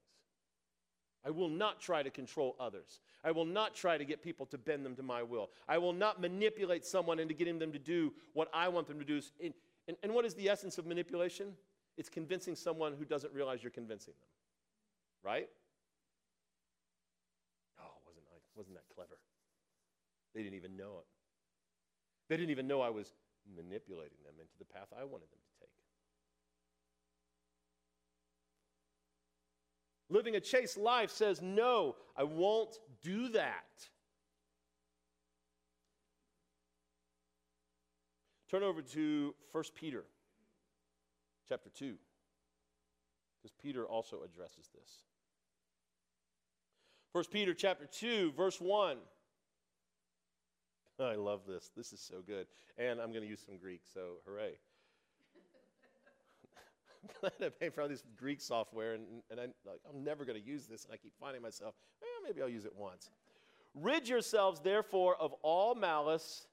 I 1.25 1.31
will 1.31 1.49
not 1.49 1.81
try 1.81 2.05
to 2.05 2.11
control 2.11 2.55
others. 2.61 3.01
I 3.25 3.33
will 3.33 3.45
not 3.45 3.75
try 3.75 3.99
to 3.99 4.05
get 4.05 4.23
people 4.23 4.47
to 4.47 4.59
bend 4.59 4.87
them 4.87 4.95
to 4.97 5.03
my 5.03 5.25
will. 5.25 5.51
I 5.69 5.79
will 5.79 5.93
not 5.93 6.21
manipulate 6.21 6.85
someone 6.85 7.19
into 7.19 7.35
getting 7.35 7.59
them 7.59 7.73
to 7.73 7.81
do 7.81 8.13
what 8.33 8.49
I 8.55 8.69
want 8.69 8.87
them 8.87 9.01
to 9.01 9.05
do. 9.05 9.21
And, 9.43 9.53
and, 9.89 9.97
and 10.05 10.15
what 10.15 10.25
is 10.25 10.35
the 10.35 10.49
essence 10.49 10.79
of 10.79 10.87
manipulation? 10.87 11.55
It's 11.97 12.09
convincing 12.09 12.55
someone 12.55 12.95
who 12.99 13.05
doesn't 13.05 13.33
realize 13.33 13.63
you're 13.63 13.71
convincing 13.71 14.15
them. 14.21 14.29
Right? 15.31 15.49
Oh, 17.81 17.95
wasn't, 18.07 18.27
I, 18.31 18.39
wasn't 18.55 18.77
that 18.77 18.85
clever? 18.95 19.19
They 20.35 20.43
didn't 20.43 20.57
even 20.57 20.77
know 20.77 20.99
it. 21.01 21.07
They 22.29 22.37
didn't 22.37 22.51
even 22.51 22.67
know 22.67 22.81
I 22.81 22.91
was 22.91 23.15
manipulating 23.57 24.19
them 24.25 24.35
into 24.41 24.53
the 24.59 24.65
path 24.65 24.89
I 24.93 25.05
wanted 25.05 25.31
them 25.31 25.39
to 25.41 25.61
take. 25.61 25.71
Living 30.09 30.37
a 30.37 30.41
chaste 30.41 30.77
life 30.77 31.11
says, 31.11 31.41
No, 31.41 31.97
I 32.17 32.25
won't 32.25 32.79
do 33.03 33.29
that. 33.31 33.65
Turn 38.49 38.63
over 38.63 38.83
to 38.83 39.35
1 39.51 39.65
Peter 39.75 40.05
chapter 41.49 41.71
2, 41.71 41.95
because 43.37 43.53
Peter 43.63 43.87
also 43.87 44.23
addresses 44.25 44.69
this. 44.75 45.05
1 47.13 47.25
Peter 47.31 47.55
chapter 47.55 47.87
2, 47.87 48.33
verse 48.33 48.61
1. 48.61 48.99
I 51.01 51.15
love 51.15 51.41
this. 51.47 51.71
This 51.77 51.93
is 51.93 52.01
so 52.01 52.17
good. 52.27 52.47
And 52.79 53.01
I'm 53.01 53.11
going 53.11 53.23
to 53.23 53.29
use 53.29 53.43
some 53.45 53.59
Greek, 53.59 53.83
so 53.93 54.17
hooray. 54.27 54.53
I'm 57.03 57.11
glad 57.21 57.47
I 57.47 57.49
pay 57.49 57.71
for 57.71 57.83
all 57.83 57.89
this 57.89 58.05
Greek 58.17 58.41
software, 58.41 58.95
and, 58.95 59.05
and 59.31 59.41
I, 59.41 59.45
I'm 59.89 60.05
never 60.05 60.25
going 60.25 60.41
to 60.41 60.47
use 60.47 60.67
this, 60.67 60.85
and 60.85 60.93
I 60.93 60.97
keep 60.97 61.13
finding 61.21 61.43
myself, 61.43 61.75
eh, 62.03 62.07
maybe 62.25 62.43
I'll 62.43 62.49
use 62.49 62.65
it 62.65 62.75
once. 62.77 63.11
Rid 63.75 64.09
yourselves, 64.09 64.61
therefore, 64.61 65.17
of 65.17 65.33
all 65.43 65.75
malice 65.75 66.47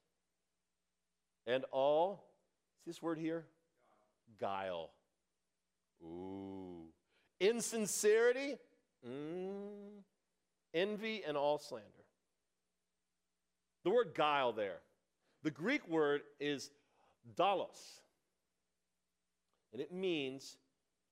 and 1.48 1.64
all, 1.72 2.26
see 2.84 2.92
this 2.92 3.02
word 3.02 3.18
here? 3.18 3.46
Guile. 4.44 4.90
Ooh. 6.04 6.90
Insincerity, 7.40 8.58
mm. 9.08 10.02
envy, 10.74 11.24
and 11.26 11.38
all 11.38 11.58
slander. 11.58 11.88
The 13.86 13.90
word 13.90 14.12
guile 14.14 14.52
there, 14.52 14.80
the 15.44 15.52
Greek 15.52 15.88
word 15.88 16.24
is 16.42 16.72
dolos, 17.38 18.02
and 19.72 19.82
it 19.82 19.94
means 19.94 20.58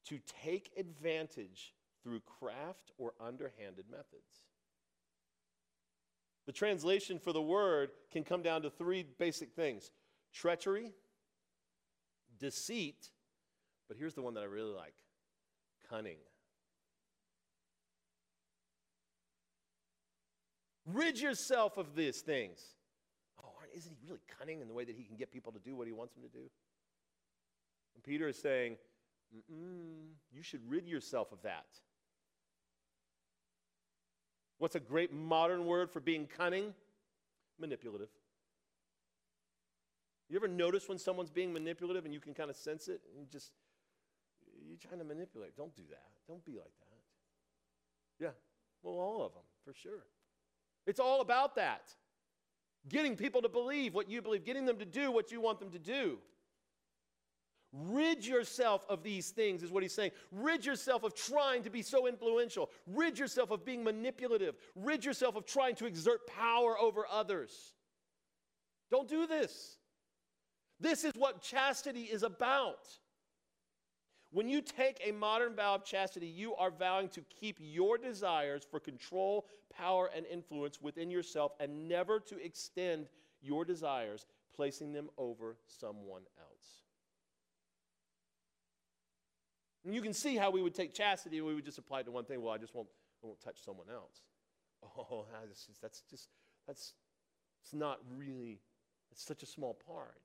to 0.07 0.19
take 0.43 0.71
advantage 0.77 1.73
through 2.03 2.19
craft 2.21 2.91
or 2.97 3.13
underhanded 3.25 3.85
methods. 3.89 4.43
The 6.47 6.51
translation 6.51 7.17
for 7.17 7.31
the 7.31 7.41
word 7.41 7.91
can 8.11 8.25
come 8.25 8.41
down 8.41 8.61
to 8.63 8.69
three 8.69 9.05
basic 9.17 9.53
things 9.53 9.89
treachery, 10.33 10.91
deceit, 12.37 13.11
but 13.91 13.97
here's 13.97 14.13
the 14.13 14.21
one 14.21 14.35
that 14.35 14.39
I 14.39 14.45
really 14.45 14.73
like 14.73 14.93
cunning. 15.89 16.15
Rid 20.85 21.19
yourself 21.19 21.75
of 21.75 21.93
these 21.93 22.21
things. 22.21 22.61
Oh, 23.43 23.51
isn't 23.75 23.93
he 23.99 24.07
really 24.07 24.21
cunning 24.39 24.61
in 24.61 24.69
the 24.69 24.73
way 24.73 24.85
that 24.85 24.95
he 24.95 25.03
can 25.03 25.17
get 25.17 25.29
people 25.29 25.51
to 25.51 25.59
do 25.59 25.75
what 25.75 25.87
he 25.87 25.91
wants 25.91 26.13
them 26.13 26.23
to 26.23 26.29
do? 26.29 26.45
And 27.95 28.01
Peter 28.01 28.29
is 28.29 28.41
saying, 28.41 28.77
you 29.49 30.41
should 30.41 30.61
rid 30.69 30.87
yourself 30.87 31.33
of 31.33 31.41
that. 31.41 31.67
What's 34.57 34.75
a 34.75 34.79
great 34.79 35.11
modern 35.11 35.65
word 35.65 35.91
for 35.91 35.99
being 35.99 36.27
cunning? 36.27 36.73
Manipulative. 37.59 38.07
You 40.29 40.37
ever 40.37 40.47
notice 40.47 40.87
when 40.87 40.97
someone's 40.97 41.29
being 41.29 41.51
manipulative 41.51 42.05
and 42.05 42.13
you 42.13 42.21
can 42.21 42.33
kind 42.33 42.49
of 42.49 42.55
sense 42.55 42.87
it 42.87 43.01
and 43.17 43.29
just, 43.29 43.51
you're 44.71 44.89
trying 44.89 44.99
to 44.99 45.05
manipulate? 45.05 45.55
Don't 45.57 45.75
do 45.75 45.83
that. 45.89 46.09
Don't 46.27 46.43
be 46.45 46.53
like 46.53 46.71
that. 46.79 48.23
Yeah, 48.23 48.31
well, 48.83 48.95
all 48.95 49.25
of 49.25 49.33
them, 49.33 49.43
for 49.65 49.73
sure. 49.73 50.05
It's 50.87 50.99
all 50.99 51.21
about 51.21 51.55
that. 51.55 51.93
Getting 52.87 53.15
people 53.15 53.41
to 53.41 53.49
believe 53.49 53.93
what 53.93 54.09
you 54.09 54.21
believe, 54.21 54.45
getting 54.45 54.65
them 54.65 54.77
to 54.77 54.85
do 54.85 55.11
what 55.11 55.31
you 55.31 55.41
want 55.41 55.59
them 55.59 55.71
to 55.71 55.79
do. 55.79 56.17
Rid 57.73 58.25
yourself 58.25 58.85
of 58.89 59.01
these 59.03 59.29
things, 59.29 59.63
is 59.63 59.71
what 59.71 59.83
he's 59.83 59.93
saying. 59.93 60.11
Rid 60.31 60.65
yourself 60.65 61.03
of 61.03 61.15
trying 61.15 61.63
to 61.63 61.69
be 61.69 61.81
so 61.81 62.07
influential. 62.07 62.69
Rid 62.85 63.17
yourself 63.17 63.51
of 63.51 63.63
being 63.65 63.83
manipulative. 63.83 64.55
Rid 64.75 65.05
yourself 65.05 65.35
of 65.35 65.45
trying 65.45 65.75
to 65.75 65.85
exert 65.85 66.27
power 66.27 66.77
over 66.77 67.05
others. 67.09 67.73
Don't 68.89 69.07
do 69.07 69.25
this. 69.25 69.77
This 70.79 71.03
is 71.03 71.13
what 71.15 71.41
chastity 71.41 72.03
is 72.03 72.23
about. 72.23 72.87
When 74.31 74.47
you 74.47 74.61
take 74.61 75.01
a 75.05 75.11
modern 75.11 75.55
vow 75.55 75.75
of 75.75 75.83
chastity, 75.83 76.27
you 76.27 76.55
are 76.55 76.71
vowing 76.71 77.09
to 77.09 77.21
keep 77.21 77.57
your 77.59 77.97
desires 77.97 78.65
for 78.69 78.79
control, 78.79 79.45
power, 79.75 80.09
and 80.15 80.25
influence 80.25 80.81
within 80.81 81.11
yourself 81.11 81.51
and 81.59 81.89
never 81.89 82.19
to 82.21 82.43
extend 82.43 83.07
your 83.41 83.65
desires, 83.65 84.25
placing 84.55 84.93
them 84.93 85.09
over 85.17 85.57
someone 85.67 86.21
else. 86.39 86.81
And 89.83 89.93
you 89.93 90.01
can 90.01 90.13
see 90.13 90.37
how 90.37 90.49
we 90.49 90.61
would 90.61 90.75
take 90.75 90.93
chastity 90.93 91.39
and 91.39 91.47
we 91.47 91.55
would 91.55 91.65
just 91.65 91.77
apply 91.77 92.01
it 92.01 92.03
to 92.05 92.11
one 92.11 92.23
thing. 92.23 92.41
Well, 92.41 92.53
I 92.53 92.57
just 92.57 92.73
won't, 92.73 92.87
I 93.21 93.27
won't 93.27 93.41
touch 93.41 93.63
someone 93.63 93.87
else. 93.93 94.21
Oh, 94.97 95.25
that's 95.47 95.67
just, 95.67 95.79
that's 95.79 96.01
just, 96.09 96.29
that's, 96.65 96.93
it's 97.63 97.73
not 97.73 97.99
really, 98.17 98.59
it's 99.11 99.23
such 99.23 99.43
a 99.43 99.45
small 99.45 99.75
part. 99.85 100.17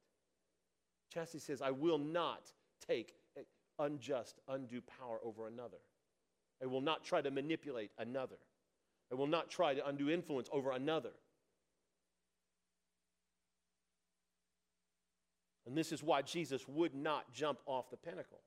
Chastity 1.13 1.41
says, 1.41 1.61
I 1.61 1.73
will 1.73 1.99
not 1.99 2.53
take 2.87 3.13
unjust, 3.79 4.41
undue 4.49 4.81
power 4.81 5.19
over 5.25 5.47
another. 5.47 5.79
I 6.63 6.67
will 6.67 6.81
not 6.81 7.05
try 7.05 7.21
to 7.21 7.31
manipulate 7.31 7.91
another. 7.99 8.37
I 9.13 9.15
will 9.15 9.27
not 9.27 9.51
try 9.51 9.75
to 9.75 9.87
undo 9.87 10.11
influence 10.11 10.49
over 10.53 10.73
another. 10.73 11.13
And 15.67 15.77
this 15.77 15.93
is 15.93 16.03
why 16.03 16.23
Jesus 16.23 16.67
would 16.69 16.95
not 16.95 17.33
jump 17.33 17.59
off 17.67 17.91
the 17.91 17.97
pinnacle. 17.97 18.41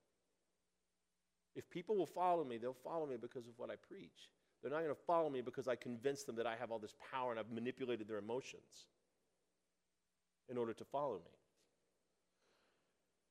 If 1.55 1.69
people 1.69 1.97
will 1.97 2.05
follow 2.05 2.43
me, 2.43 2.57
they'll 2.57 2.73
follow 2.73 3.05
me 3.05 3.17
because 3.17 3.47
of 3.47 3.53
what 3.57 3.69
I 3.69 3.75
preach. 3.75 4.29
They're 4.61 4.71
not 4.71 4.83
going 4.83 4.95
to 4.95 5.01
follow 5.07 5.29
me 5.29 5.41
because 5.41 5.67
I 5.67 5.75
convinced 5.75 6.25
them 6.25 6.35
that 6.37 6.47
I 6.47 6.55
have 6.55 6.71
all 6.71 6.79
this 6.79 6.95
power 7.11 7.31
and 7.31 7.39
I've 7.39 7.51
manipulated 7.51 8.07
their 8.07 8.17
emotions 8.17 8.87
in 10.49 10.57
order 10.57 10.73
to 10.73 10.85
follow 10.85 11.15
me. 11.15 11.31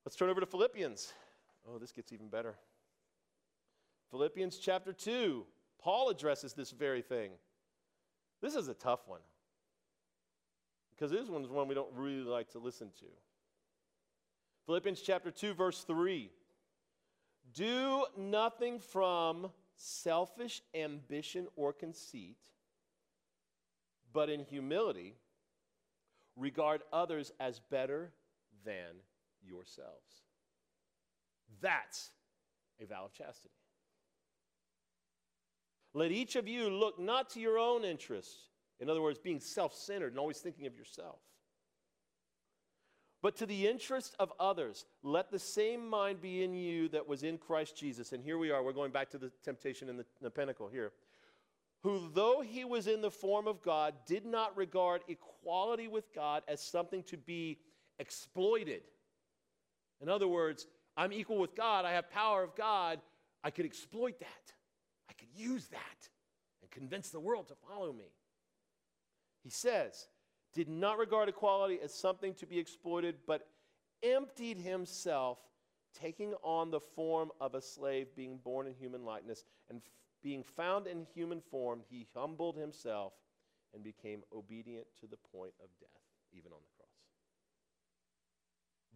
Let's 0.05 0.15
turn 0.15 0.29
over 0.29 0.39
to 0.39 0.45
Philippians. 0.45 1.13
Oh, 1.69 1.77
this 1.77 1.91
gets 1.91 2.11
even 2.11 2.29
better. 2.29 2.55
Philippians 4.11 4.57
chapter 4.57 4.91
2. 4.91 5.45
Paul 5.81 6.09
addresses 6.09 6.53
this 6.53 6.71
very 6.71 7.01
thing. 7.01 7.31
This 8.41 8.55
is 8.55 8.67
a 8.67 8.73
tough 8.73 9.07
one 9.07 9.21
because 10.91 11.11
this 11.11 11.29
one 11.29 11.43
is 11.43 11.49
one 11.49 11.67
we 11.67 11.75
don't 11.75 11.93
really 11.93 12.23
like 12.23 12.49
to 12.51 12.59
listen 12.59 12.89
to. 12.99 13.05
Philippians 14.65 15.01
chapter 15.01 15.31
2, 15.31 15.53
verse 15.53 15.83
3. 15.83 16.29
Do 17.53 18.05
nothing 18.17 18.79
from 18.79 19.49
selfish 19.75 20.61
ambition 20.75 21.47
or 21.55 21.71
conceit, 21.73 22.37
but 24.11 24.29
in 24.29 24.43
humility, 24.43 25.15
regard 26.35 26.81
others 26.91 27.31
as 27.39 27.59
better 27.71 28.11
than 28.65 29.01
yourselves. 29.41 30.28
That's 31.61 32.11
a 32.81 32.85
vow 32.85 33.05
of 33.05 33.13
chastity. 33.13 33.53
Let 35.93 36.11
each 36.11 36.35
of 36.35 36.47
you 36.47 36.69
look 36.69 36.99
not 36.99 37.29
to 37.31 37.39
your 37.39 37.57
own 37.57 37.83
interests, 37.83 38.49
in 38.79 38.89
other 38.89 39.01
words, 39.01 39.19
being 39.19 39.39
self 39.39 39.73
centered 39.73 40.11
and 40.11 40.19
always 40.19 40.37
thinking 40.37 40.67
of 40.67 40.75
yourself, 40.75 41.19
but 43.21 43.35
to 43.37 43.45
the 43.45 43.67
interest 43.67 44.15
of 44.19 44.31
others. 44.39 44.85
Let 45.03 45.31
the 45.31 45.39
same 45.39 45.89
mind 45.89 46.21
be 46.21 46.43
in 46.43 46.53
you 46.53 46.89
that 46.89 47.07
was 47.07 47.23
in 47.23 47.37
Christ 47.37 47.75
Jesus. 47.75 48.13
And 48.13 48.23
here 48.23 48.37
we 48.37 48.51
are, 48.51 48.63
we're 48.63 48.71
going 48.71 48.91
back 48.91 49.09
to 49.11 49.17
the 49.17 49.31
temptation 49.43 49.89
in 49.89 49.97
the, 49.97 50.03
in 50.03 50.23
the 50.23 50.29
pinnacle 50.29 50.67
here. 50.67 50.91
Who, 51.83 52.09
though 52.13 52.41
he 52.41 52.65
was 52.65 52.87
in 52.87 53.01
the 53.01 53.11
form 53.11 53.47
of 53.47 53.61
God, 53.61 53.93
did 54.05 54.25
not 54.25 54.55
regard 54.55 55.01
equality 55.07 55.87
with 55.87 56.13
God 56.13 56.43
as 56.47 56.61
something 56.61 57.03
to 57.03 57.17
be 57.17 57.59
exploited. 57.99 58.81
In 60.01 60.09
other 60.09 60.27
words, 60.27 60.67
I'm 60.99 61.13
equal 61.13 61.37
with 61.37 61.55
God, 61.55 61.85
I 61.85 61.93
have 61.93 62.11
power 62.11 62.43
of 62.43 62.57
God, 62.57 62.99
I 63.41 63.51
could 63.51 63.65
exploit 63.65 64.19
that. 64.19 64.53
I 65.09 65.13
could 65.13 65.29
use 65.33 65.65
that 65.67 66.09
and 66.61 66.69
convince 66.69 67.09
the 67.09 67.21
world 67.21 67.47
to 67.47 67.55
follow 67.55 67.93
me. 67.93 68.11
He 69.41 69.49
says, 69.49 70.09
did 70.53 70.67
not 70.67 70.97
regard 70.97 71.29
equality 71.29 71.79
as 71.81 71.93
something 71.93 72.33
to 72.33 72.45
be 72.45 72.59
exploited, 72.59 73.15
but 73.25 73.47
emptied 74.03 74.57
himself, 74.57 75.37
taking 75.97 76.33
on 76.43 76.69
the 76.69 76.81
form 76.81 77.31
of 77.39 77.55
a 77.55 77.61
slave, 77.61 78.07
being 78.13 78.37
born 78.43 78.67
in 78.67 78.73
human 78.73 79.05
likeness, 79.05 79.45
and 79.69 79.77
f- 79.77 79.89
being 80.21 80.43
found 80.43 80.85
in 80.85 81.07
human 81.15 81.39
form, 81.39 81.79
he 81.89 82.07
humbled 82.13 82.57
himself 82.57 83.13
and 83.73 83.85
became 83.85 84.21
obedient 84.35 84.85
to 84.99 85.07
the 85.07 85.17
point 85.31 85.53
of 85.63 85.69
death, 85.79 86.01
even 86.33 86.51
on 86.51 86.59
the 86.61 86.75
cross. 86.75 86.78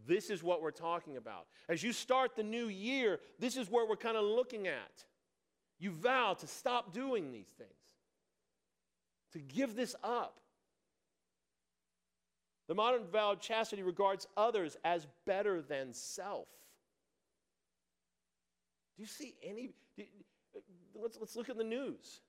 This 0.06 0.30
is 0.30 0.44
what 0.44 0.62
we're 0.62 0.72
talking 0.72 1.18
about. 1.18 1.48
As 1.70 1.84
you 1.84 1.94
start 1.94 2.36
the 2.36 2.44
new 2.44 2.68
year, 2.68 3.20
this 3.40 3.58
is 3.58 3.70
where 3.70 3.88
we're 3.88 3.96
kind 3.96 4.18
of 4.18 4.24
looking 4.24 4.68
at. 4.68 5.06
You 5.80 5.92
vow 5.92 6.36
to 6.40 6.48
stop 6.48 6.94
doing 6.94 7.32
these 7.32 7.48
things, 7.58 7.70
to 9.34 9.40
give 9.40 9.76
this 9.76 9.96
up. 10.04 10.40
The 12.68 12.76
modern 12.76 13.06
vow 13.06 13.34
of 13.34 13.42
chastity 13.42 13.84
regards 13.84 14.28
others 14.38 14.78
as 14.86 15.08
better 15.26 15.62
than 15.62 15.94
self. 15.94 16.48
Do 18.96 19.04
you 19.04 19.08
see 19.08 19.36
any? 19.44 19.72
Do, 19.98 20.04
let's, 20.96 21.18
let's 21.20 21.36
look 21.36 21.50
at 21.50 21.58
the 21.58 21.64
news. 21.64 22.22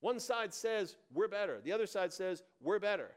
One 0.00 0.20
side 0.20 0.54
says, 0.54 0.96
we're 1.12 1.26
better. 1.28 1.60
The 1.62 1.72
other 1.72 1.86
side 1.86 2.12
says, 2.12 2.44
we're 2.60 2.78
better. 2.78 3.10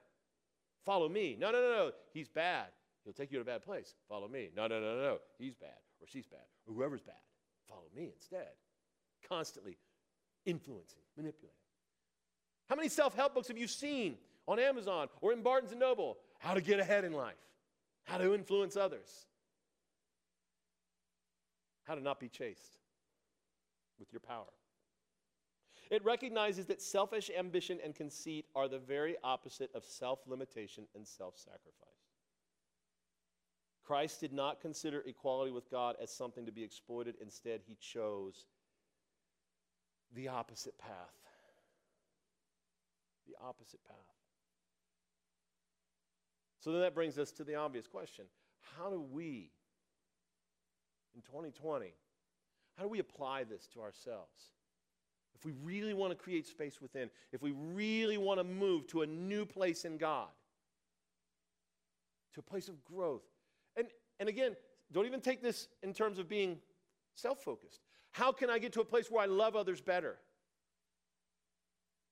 Follow 0.85 1.09
me. 1.09 1.37
No, 1.39 1.51
no, 1.51 1.61
no, 1.61 1.69
no. 1.69 1.91
He's 2.13 2.27
bad. 2.27 2.67
He'll 3.03 3.13
take 3.13 3.31
you 3.31 3.37
to 3.37 3.41
a 3.41 3.45
bad 3.45 3.63
place. 3.63 3.95
Follow 4.07 4.27
me. 4.27 4.49
No, 4.55 4.67
no, 4.67 4.79
no, 4.79 4.95
no, 4.95 5.01
no. 5.01 5.17
He's 5.37 5.55
bad 5.55 5.77
or 5.99 6.07
she's 6.07 6.27
bad 6.27 6.39
or 6.67 6.73
whoever's 6.73 7.01
bad. 7.01 7.15
Follow 7.67 7.87
me 7.95 8.11
instead. 8.13 8.49
Constantly 9.27 9.77
influencing, 10.45 11.01
manipulating. 11.15 11.55
How 12.67 12.75
many 12.75 12.89
self 12.89 13.15
help 13.15 13.33
books 13.33 13.47
have 13.47 13.57
you 13.57 13.67
seen 13.67 14.17
on 14.47 14.59
Amazon 14.59 15.07
or 15.21 15.33
in 15.33 15.41
Barnes 15.41 15.71
and 15.71 15.79
Noble? 15.79 16.17
How 16.39 16.53
to 16.53 16.61
get 16.61 16.79
ahead 16.79 17.03
in 17.03 17.13
life, 17.13 17.35
how 18.03 18.17
to 18.17 18.33
influence 18.33 18.75
others, 18.75 19.27
how 21.83 21.95
to 21.95 22.01
not 22.01 22.19
be 22.19 22.29
chaste 22.29 22.77
with 23.99 24.11
your 24.11 24.21
power. 24.21 24.45
It 25.91 26.05
recognizes 26.05 26.67
that 26.67 26.81
selfish 26.81 27.29
ambition 27.37 27.77
and 27.83 27.93
conceit 27.93 28.45
are 28.55 28.69
the 28.69 28.79
very 28.79 29.17
opposite 29.25 29.69
of 29.75 29.83
self 29.83 30.19
limitation 30.25 30.85
and 30.95 31.05
self 31.05 31.37
sacrifice. 31.37 31.89
Christ 33.83 34.21
did 34.21 34.31
not 34.31 34.61
consider 34.61 35.03
equality 35.05 35.51
with 35.51 35.69
God 35.69 35.97
as 36.01 36.09
something 36.09 36.45
to 36.45 36.51
be 36.51 36.63
exploited. 36.63 37.15
Instead, 37.21 37.59
he 37.67 37.75
chose 37.75 38.45
the 40.15 40.29
opposite 40.29 40.77
path. 40.79 40.95
The 43.27 43.35
opposite 43.43 43.83
path. 43.85 43.97
So 46.61 46.71
then 46.71 46.81
that 46.81 46.95
brings 46.95 47.19
us 47.19 47.31
to 47.33 47.43
the 47.43 47.55
obvious 47.55 47.85
question 47.85 48.25
How 48.77 48.89
do 48.89 49.01
we, 49.11 49.51
in 51.13 51.21
2020, 51.21 51.93
how 52.77 52.83
do 52.83 52.89
we 52.89 52.99
apply 52.99 53.43
this 53.43 53.67
to 53.73 53.81
ourselves? 53.81 54.53
If 55.41 55.45
we 55.45 55.53
really 55.63 55.95
want 55.95 56.11
to 56.11 56.15
create 56.15 56.45
space 56.45 56.79
within, 56.79 57.09
if 57.31 57.41
we 57.41 57.51
really 57.73 58.19
want 58.19 58.39
to 58.39 58.43
move 58.43 58.85
to 58.89 59.01
a 59.01 59.07
new 59.07 59.43
place 59.43 59.85
in 59.85 59.97
God, 59.97 60.27
to 62.35 62.41
a 62.41 62.43
place 62.43 62.67
of 62.67 62.85
growth. 62.85 63.23
And, 63.75 63.87
and 64.19 64.29
again, 64.29 64.55
don't 64.91 65.07
even 65.07 65.19
take 65.19 65.41
this 65.41 65.67
in 65.81 65.93
terms 65.93 66.19
of 66.19 66.29
being 66.29 66.59
self 67.15 67.43
focused. 67.43 67.81
How 68.11 68.31
can 68.31 68.51
I 68.51 68.59
get 68.59 68.71
to 68.73 68.81
a 68.81 68.85
place 68.85 69.09
where 69.09 69.23
I 69.23 69.25
love 69.25 69.55
others 69.55 69.81
better? 69.81 70.17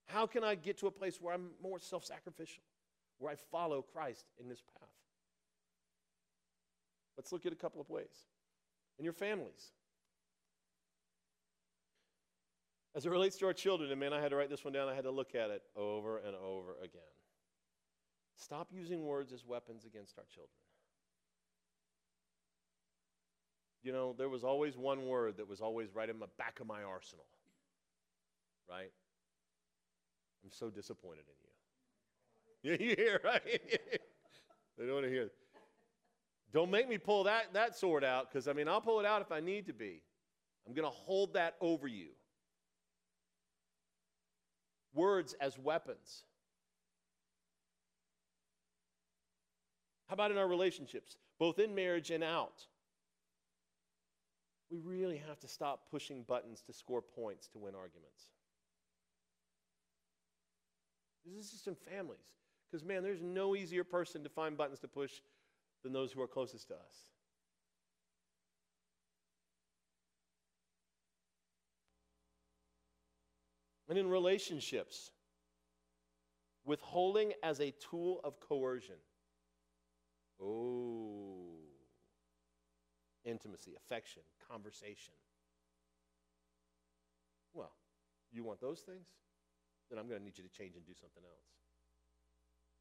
How 0.07 0.25
can 0.25 0.43
I 0.43 0.55
get 0.55 0.79
to 0.79 0.87
a 0.87 0.91
place 0.91 1.21
where 1.21 1.35
I'm 1.35 1.51
more 1.61 1.77
self 1.77 2.03
sacrificial, 2.03 2.63
where 3.19 3.31
I 3.31 3.35
follow 3.35 3.83
Christ 3.83 4.25
in 4.41 4.49
this 4.49 4.63
path? 4.79 4.89
Let's 7.15 7.31
look 7.31 7.45
at 7.45 7.53
a 7.53 7.55
couple 7.55 7.79
of 7.79 7.91
ways. 7.91 8.25
In 8.97 9.03
your 9.03 9.13
families, 9.13 9.71
As 12.95 13.05
it 13.05 13.09
relates 13.09 13.37
to 13.37 13.45
our 13.45 13.53
children, 13.53 13.91
and 13.91 13.99
man, 13.99 14.13
I 14.13 14.21
had 14.21 14.29
to 14.29 14.35
write 14.35 14.49
this 14.49 14.63
one 14.63 14.73
down, 14.73 14.89
I 14.89 14.95
had 14.95 15.03
to 15.03 15.11
look 15.11 15.35
at 15.35 15.51
it 15.51 15.61
over 15.75 16.17
and 16.17 16.35
over 16.35 16.75
again. 16.83 17.01
Stop 18.35 18.69
using 18.71 19.05
words 19.05 19.31
as 19.31 19.45
weapons 19.45 19.85
against 19.85 20.17
our 20.17 20.23
children. 20.33 20.49
You 23.83 23.91
know, 23.91 24.15
there 24.17 24.29
was 24.29 24.43
always 24.43 24.75
one 24.75 25.05
word 25.05 25.37
that 25.37 25.47
was 25.47 25.61
always 25.61 25.93
right 25.93 26.09
in 26.09 26.19
the 26.19 26.27
back 26.37 26.59
of 26.59 26.67
my 26.67 26.83
arsenal. 26.83 27.25
Right? 28.69 28.91
I'm 30.43 30.51
so 30.51 30.69
disappointed 30.69 31.25
in 31.27 31.33
you. 31.33 31.45
You 32.61 32.95
hear, 32.95 33.21
right? 33.23 33.41
they 34.77 34.85
don't 34.85 34.95
want 34.95 35.05
to 35.05 35.11
hear. 35.11 35.29
Don't 36.51 36.69
make 36.69 36.89
me 36.89 36.97
pull 36.97 37.23
that, 37.23 37.53
that 37.53 37.77
sword 37.77 38.03
out, 38.03 38.29
because 38.29 38.49
I 38.49 38.53
mean, 38.53 38.67
I'll 38.67 38.81
pull 38.81 38.99
it 38.99 39.05
out 39.05 39.21
if 39.21 39.31
I 39.31 39.39
need 39.39 39.67
to 39.67 39.73
be. 39.73 40.01
I'm 40.67 40.73
going 40.73 40.85
to 40.85 40.93
hold 40.93 41.35
that 41.35 41.55
over 41.61 41.87
you 41.87 42.09
words 44.93 45.35
as 45.39 45.57
weapons. 45.57 46.23
How 50.07 50.13
about 50.13 50.31
in 50.31 50.37
our 50.37 50.47
relationships, 50.47 51.17
both 51.37 51.59
in 51.59 51.75
marriage 51.75 52.09
and 52.09 52.23
out? 52.23 52.65
We 54.71 54.79
really 54.79 55.21
have 55.27 55.39
to 55.39 55.47
stop 55.47 55.89
pushing 55.89 56.23
buttons 56.23 56.61
to 56.67 56.73
score 56.73 57.01
points 57.01 57.47
to 57.49 57.59
win 57.59 57.75
arguments. 57.75 58.27
This 61.25 61.45
is 61.45 61.51
just 61.51 61.67
in 61.67 61.75
families. 61.75 62.25
Because, 62.69 62.85
man, 62.85 63.03
there's 63.03 63.21
no 63.21 63.55
easier 63.55 63.83
person 63.83 64.23
to 64.23 64.29
find 64.29 64.57
buttons 64.57 64.79
to 64.79 64.87
push 64.87 65.21
than 65.83 65.93
those 65.93 66.11
who 66.11 66.21
are 66.21 66.27
closest 66.27 66.67
to 66.67 66.75
us. 66.75 67.05
And 73.89 73.97
in 73.97 74.07
relationships, 74.07 75.09
withholding 76.63 77.33
as 77.41 77.59
a 77.59 77.73
tool 77.89 78.21
of 78.23 78.39
coercion. 78.39 78.95
Oh, 80.41 81.57
intimacy, 83.25 83.73
affection, 83.75 84.21
conversation. 84.49 85.15
Well, 87.53 87.71
you 88.31 88.43
want 88.43 88.61
those 88.61 88.81
things? 88.81 89.07
Then 89.89 89.97
I'm 89.97 90.07
going 90.07 90.19
to 90.19 90.23
need 90.23 90.37
you 90.37 90.43
to 90.43 90.49
change 90.49 90.75
and 90.75 90.85
do 90.85 90.93
something 90.93 91.23
else. 91.25 91.47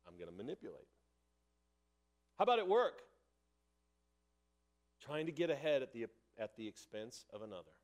I'm 0.07 0.16
going 0.18 0.31
to 0.31 0.37
manipulate. 0.37 0.88
How 2.37 2.44
about 2.44 2.59
at 2.59 2.68
work? 2.68 3.01
Trying 5.01 5.27
to 5.27 5.33
get 5.33 5.49
ahead 5.49 5.81
at 5.83 5.92
the, 5.92 6.07
at 6.38 6.55
the 6.57 6.68
expense 6.68 7.25
of 7.33 7.40
another 7.40 7.78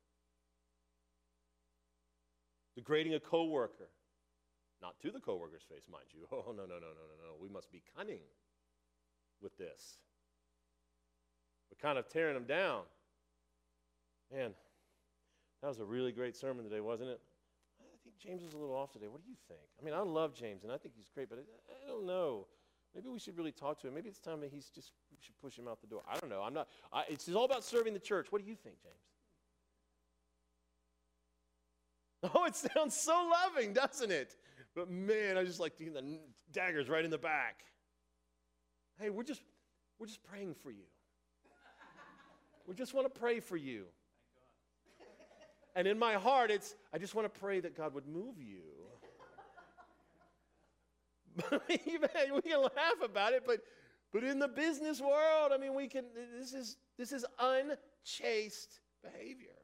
degrading 2.75 3.13
a 3.13 3.19
coworker. 3.19 3.89
Not 4.81 4.99
to 5.01 5.11
the 5.11 5.19
coworker's 5.19 5.63
face, 5.63 5.85
mind 5.91 6.05
you. 6.13 6.27
Oh, 6.31 6.51
no, 6.51 6.63
no, 6.63 6.75
no, 6.75 6.91
no, 6.93 7.05
no, 7.07 7.15
no. 7.23 7.31
We 7.41 7.49
must 7.49 7.71
be 7.71 7.81
cunning 7.95 8.19
with 9.41 9.57
this. 9.57 9.97
We're 11.71 11.87
kind 11.87 11.97
of 11.97 12.07
tearing 12.09 12.35
them 12.35 12.45
down. 12.45 12.83
Man, 14.33 14.51
that 15.61 15.67
was 15.67 15.79
a 15.79 15.85
really 15.85 16.11
great 16.11 16.35
sermon 16.35 16.63
today, 16.63 16.79
wasn't 16.79 17.09
it? 17.09 17.19
I 17.79 17.97
think 18.03 18.17
James 18.19 18.43
was 18.43 18.53
a 18.53 18.57
little 18.57 18.75
off 18.75 18.91
today. 18.91 19.07
What 19.07 19.23
do 19.23 19.29
you 19.29 19.37
think? 19.47 19.67
I 19.79 19.83
mean, 19.83 19.93
I 19.93 19.99
love 19.99 20.33
James, 20.33 20.63
and 20.63 20.71
I 20.71 20.77
think 20.77 20.93
he's 20.95 21.09
great, 21.13 21.29
but 21.29 21.39
I, 21.39 21.41
I 21.41 21.87
don't 21.87 22.05
know. 22.05 22.47
Maybe 22.93 23.09
we 23.09 23.19
should 23.19 23.37
really 23.37 23.51
talk 23.51 23.79
to 23.81 23.87
him. 23.87 23.93
Maybe 23.93 24.09
it's 24.09 24.19
time 24.19 24.39
that 24.41 24.51
he's 24.51 24.69
just 24.69 24.91
we 25.11 25.17
should 25.19 25.37
push 25.41 25.57
him 25.57 25.67
out 25.67 25.81
the 25.81 25.87
door. 25.87 26.01
I 26.09 26.17
don't 26.17 26.29
know. 26.29 26.41
I'm 26.41 26.53
not. 26.53 26.67
I, 26.93 27.03
it's 27.09 27.27
all 27.29 27.43
about 27.43 27.63
serving 27.63 27.93
the 27.93 27.99
church. 27.99 28.27
What 28.29 28.41
do 28.41 28.47
you 28.47 28.55
think, 28.55 28.81
James? 28.81 28.95
Oh, 32.33 32.45
it 32.45 32.55
sounds 32.55 32.95
so 32.95 33.29
loving, 33.31 33.73
doesn't 33.73 34.11
it? 34.11 34.35
But 34.75 34.89
man, 34.89 35.37
I 35.37 35.43
just 35.43 35.59
like 35.59 35.77
the 35.77 36.19
daggers 36.51 36.89
right 36.89 37.03
in 37.05 37.11
the 37.11 37.17
back. 37.17 37.63
Hey, 38.99 39.09
we're 39.09 39.23
just 39.23 39.41
we're 39.99 40.07
just 40.07 40.23
praying 40.23 40.55
for 40.61 40.71
you. 40.71 40.85
We 42.67 42.73
just 42.73 42.93
want 42.93 43.13
to 43.13 43.19
pray 43.19 43.39
for 43.39 43.57
you. 43.57 43.85
And 45.75 45.87
in 45.87 45.99
my 45.99 46.13
heart, 46.13 46.51
it's 46.51 46.75
I 46.93 46.97
just 46.97 47.15
want 47.15 47.31
to 47.31 47.39
pray 47.39 47.59
that 47.59 47.75
God 47.75 47.93
would 47.93 48.07
move 48.07 48.41
you. 48.41 48.61
we 51.67 51.77
can 51.77 52.61
laugh 52.61 53.01
about 53.03 53.33
it, 53.33 53.43
but 53.45 53.59
but 54.13 54.23
in 54.23 54.39
the 54.39 54.47
business 54.47 55.01
world, 55.01 55.51
I 55.53 55.57
mean, 55.57 55.73
we 55.73 55.87
can. 55.87 56.05
This 56.39 56.53
is 56.53 56.77
this 56.97 57.11
is 57.11 57.25
unchaste 57.39 58.79
behavior. 59.03 59.54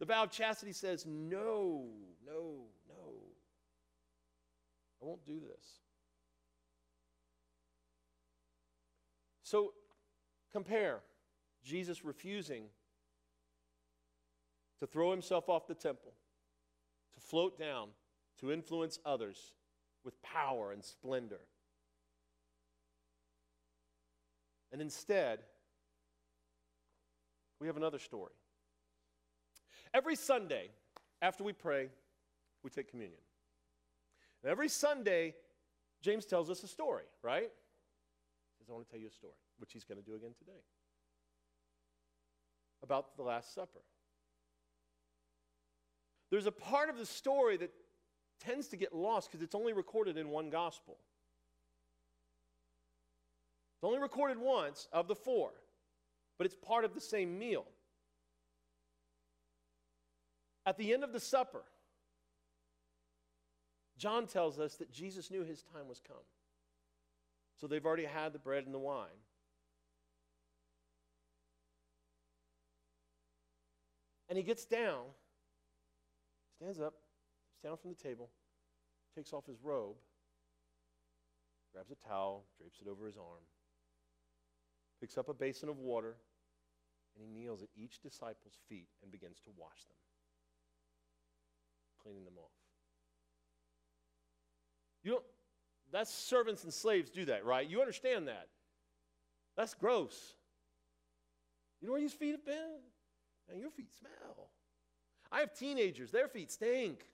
The 0.00 0.06
vow 0.06 0.24
of 0.24 0.30
chastity 0.30 0.72
says, 0.72 1.06
no, 1.06 1.86
no, 2.26 2.66
no. 2.88 3.12
I 5.00 5.06
won't 5.06 5.24
do 5.24 5.40
this. 5.40 5.66
So 9.42 9.72
compare 10.52 11.00
Jesus 11.62 12.04
refusing 12.04 12.64
to 14.80 14.86
throw 14.86 15.10
himself 15.10 15.48
off 15.48 15.66
the 15.66 15.74
temple, 15.74 16.12
to 17.14 17.20
float 17.20 17.58
down 17.58 17.88
to 18.40 18.52
influence 18.52 18.98
others 19.04 19.52
with 20.04 20.20
power 20.22 20.72
and 20.72 20.84
splendor. 20.84 21.40
And 24.72 24.82
instead, 24.82 25.38
we 27.60 27.68
have 27.68 27.76
another 27.76 28.00
story. 28.00 28.32
Every 29.94 30.16
Sunday, 30.16 30.70
after 31.22 31.44
we 31.44 31.52
pray, 31.52 31.88
we 32.64 32.70
take 32.70 32.90
communion. 32.90 33.20
And 34.42 34.50
every 34.50 34.68
Sunday, 34.68 35.34
James 36.02 36.26
tells 36.26 36.50
us 36.50 36.64
a 36.64 36.68
story, 36.68 37.04
right? 37.22 37.44
He 37.44 38.58
says, 38.58 38.66
I 38.68 38.72
want 38.72 38.86
to 38.86 38.90
tell 38.90 39.00
you 39.00 39.06
a 39.06 39.12
story, 39.12 39.34
which 39.58 39.72
he's 39.72 39.84
going 39.84 39.98
to 39.98 40.04
do 40.04 40.16
again 40.16 40.32
today, 40.36 40.60
about 42.82 43.16
the 43.16 43.22
Last 43.22 43.54
Supper. 43.54 43.80
There's 46.30 46.46
a 46.46 46.52
part 46.52 46.90
of 46.90 46.98
the 46.98 47.06
story 47.06 47.56
that 47.58 47.70
tends 48.40 48.66
to 48.68 48.76
get 48.76 48.92
lost 48.92 49.30
because 49.30 49.44
it's 49.44 49.54
only 49.54 49.72
recorded 49.72 50.18
in 50.18 50.28
one 50.28 50.50
gospel. 50.50 50.96
It's 53.76 53.84
only 53.84 54.00
recorded 54.00 54.38
once 54.38 54.88
of 54.92 55.06
the 55.06 55.14
four, 55.14 55.50
but 56.36 56.46
it's 56.46 56.56
part 56.56 56.84
of 56.84 56.94
the 56.94 57.00
same 57.00 57.38
meal. 57.38 57.64
At 60.66 60.78
the 60.78 60.92
end 60.92 61.04
of 61.04 61.12
the 61.12 61.20
supper, 61.20 61.62
John 63.98 64.26
tells 64.26 64.58
us 64.58 64.76
that 64.76 64.90
Jesus 64.90 65.30
knew 65.30 65.44
his 65.44 65.62
time 65.62 65.88
was 65.88 66.00
come. 66.00 66.16
So 67.60 67.66
they've 67.66 67.84
already 67.84 68.04
had 68.04 68.32
the 68.32 68.38
bread 68.38 68.64
and 68.64 68.74
the 68.74 68.78
wine. 68.78 69.08
And 74.28 74.38
he 74.38 74.42
gets 74.42 74.64
down, 74.64 75.04
stands 76.56 76.80
up, 76.80 76.94
sits 77.46 77.62
down 77.62 77.76
from 77.76 77.90
the 77.90 78.02
table, 78.02 78.30
takes 79.14 79.32
off 79.32 79.46
his 79.46 79.62
robe, 79.62 79.96
grabs 81.72 81.90
a 81.90 82.08
towel, 82.08 82.44
drapes 82.58 82.80
it 82.80 82.88
over 82.88 83.06
his 83.06 83.16
arm, 83.16 83.44
picks 85.00 85.18
up 85.18 85.28
a 85.28 85.34
basin 85.34 85.68
of 85.68 85.78
water, 85.78 86.16
and 87.14 87.24
he 87.24 87.28
kneels 87.28 87.62
at 87.62 87.68
each 87.76 88.00
disciple's 88.00 88.58
feet 88.68 88.88
and 89.02 89.12
begins 89.12 89.40
to 89.40 89.50
wash 89.56 89.84
them, 89.88 89.98
cleaning 92.04 92.24
them 92.24 92.34
off. 92.38 92.50
You 95.02 95.12
don't, 95.12 95.24
that's 95.92 96.12
servants 96.12 96.64
and 96.64 96.72
slaves 96.72 97.10
do 97.10 97.24
that, 97.26 97.44
right? 97.44 97.68
You 97.68 97.80
understand 97.80 98.28
that. 98.28 98.48
That's 99.56 99.74
gross. 99.74 100.34
You 101.80 101.88
know 101.88 101.92
where 101.92 102.00
your 102.00 102.10
feet 102.10 102.32
have 102.32 102.44
been? 102.44 102.80
And 103.50 103.60
your 103.60 103.70
feet 103.70 103.92
smell. 103.98 104.48
I 105.30 105.40
have 105.40 105.54
teenagers, 105.54 106.10
their 106.10 106.28
feet 106.28 106.50
stink. 106.50 107.04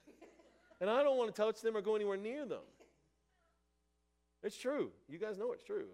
And 0.80 0.88
I 0.88 1.02
don't 1.02 1.18
want 1.18 1.34
to 1.34 1.42
touch 1.42 1.60
them 1.60 1.76
or 1.76 1.82
go 1.82 1.96
anywhere 1.96 2.16
near 2.16 2.46
them. 2.46 2.62
It's 4.42 4.56
true. 4.56 4.90
You 5.08 5.18
guys 5.18 5.36
know 5.36 5.52
it's 5.52 5.64
true. 5.64 5.88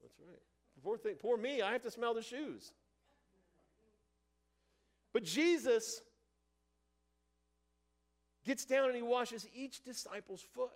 That's 0.00 0.14
right. 0.18 0.38
Poor, 0.82 0.96
thing, 0.96 1.16
poor 1.20 1.36
me, 1.36 1.60
I 1.60 1.72
have 1.72 1.82
to 1.82 1.90
smell 1.90 2.14
the 2.14 2.22
shoes. 2.22 2.72
But 5.12 5.24
Jesus 5.24 6.00
gets 8.50 8.64
down 8.64 8.86
and 8.86 8.96
he 8.96 9.02
washes 9.02 9.46
each 9.54 9.84
disciple's 9.84 10.42
foot. 10.42 10.70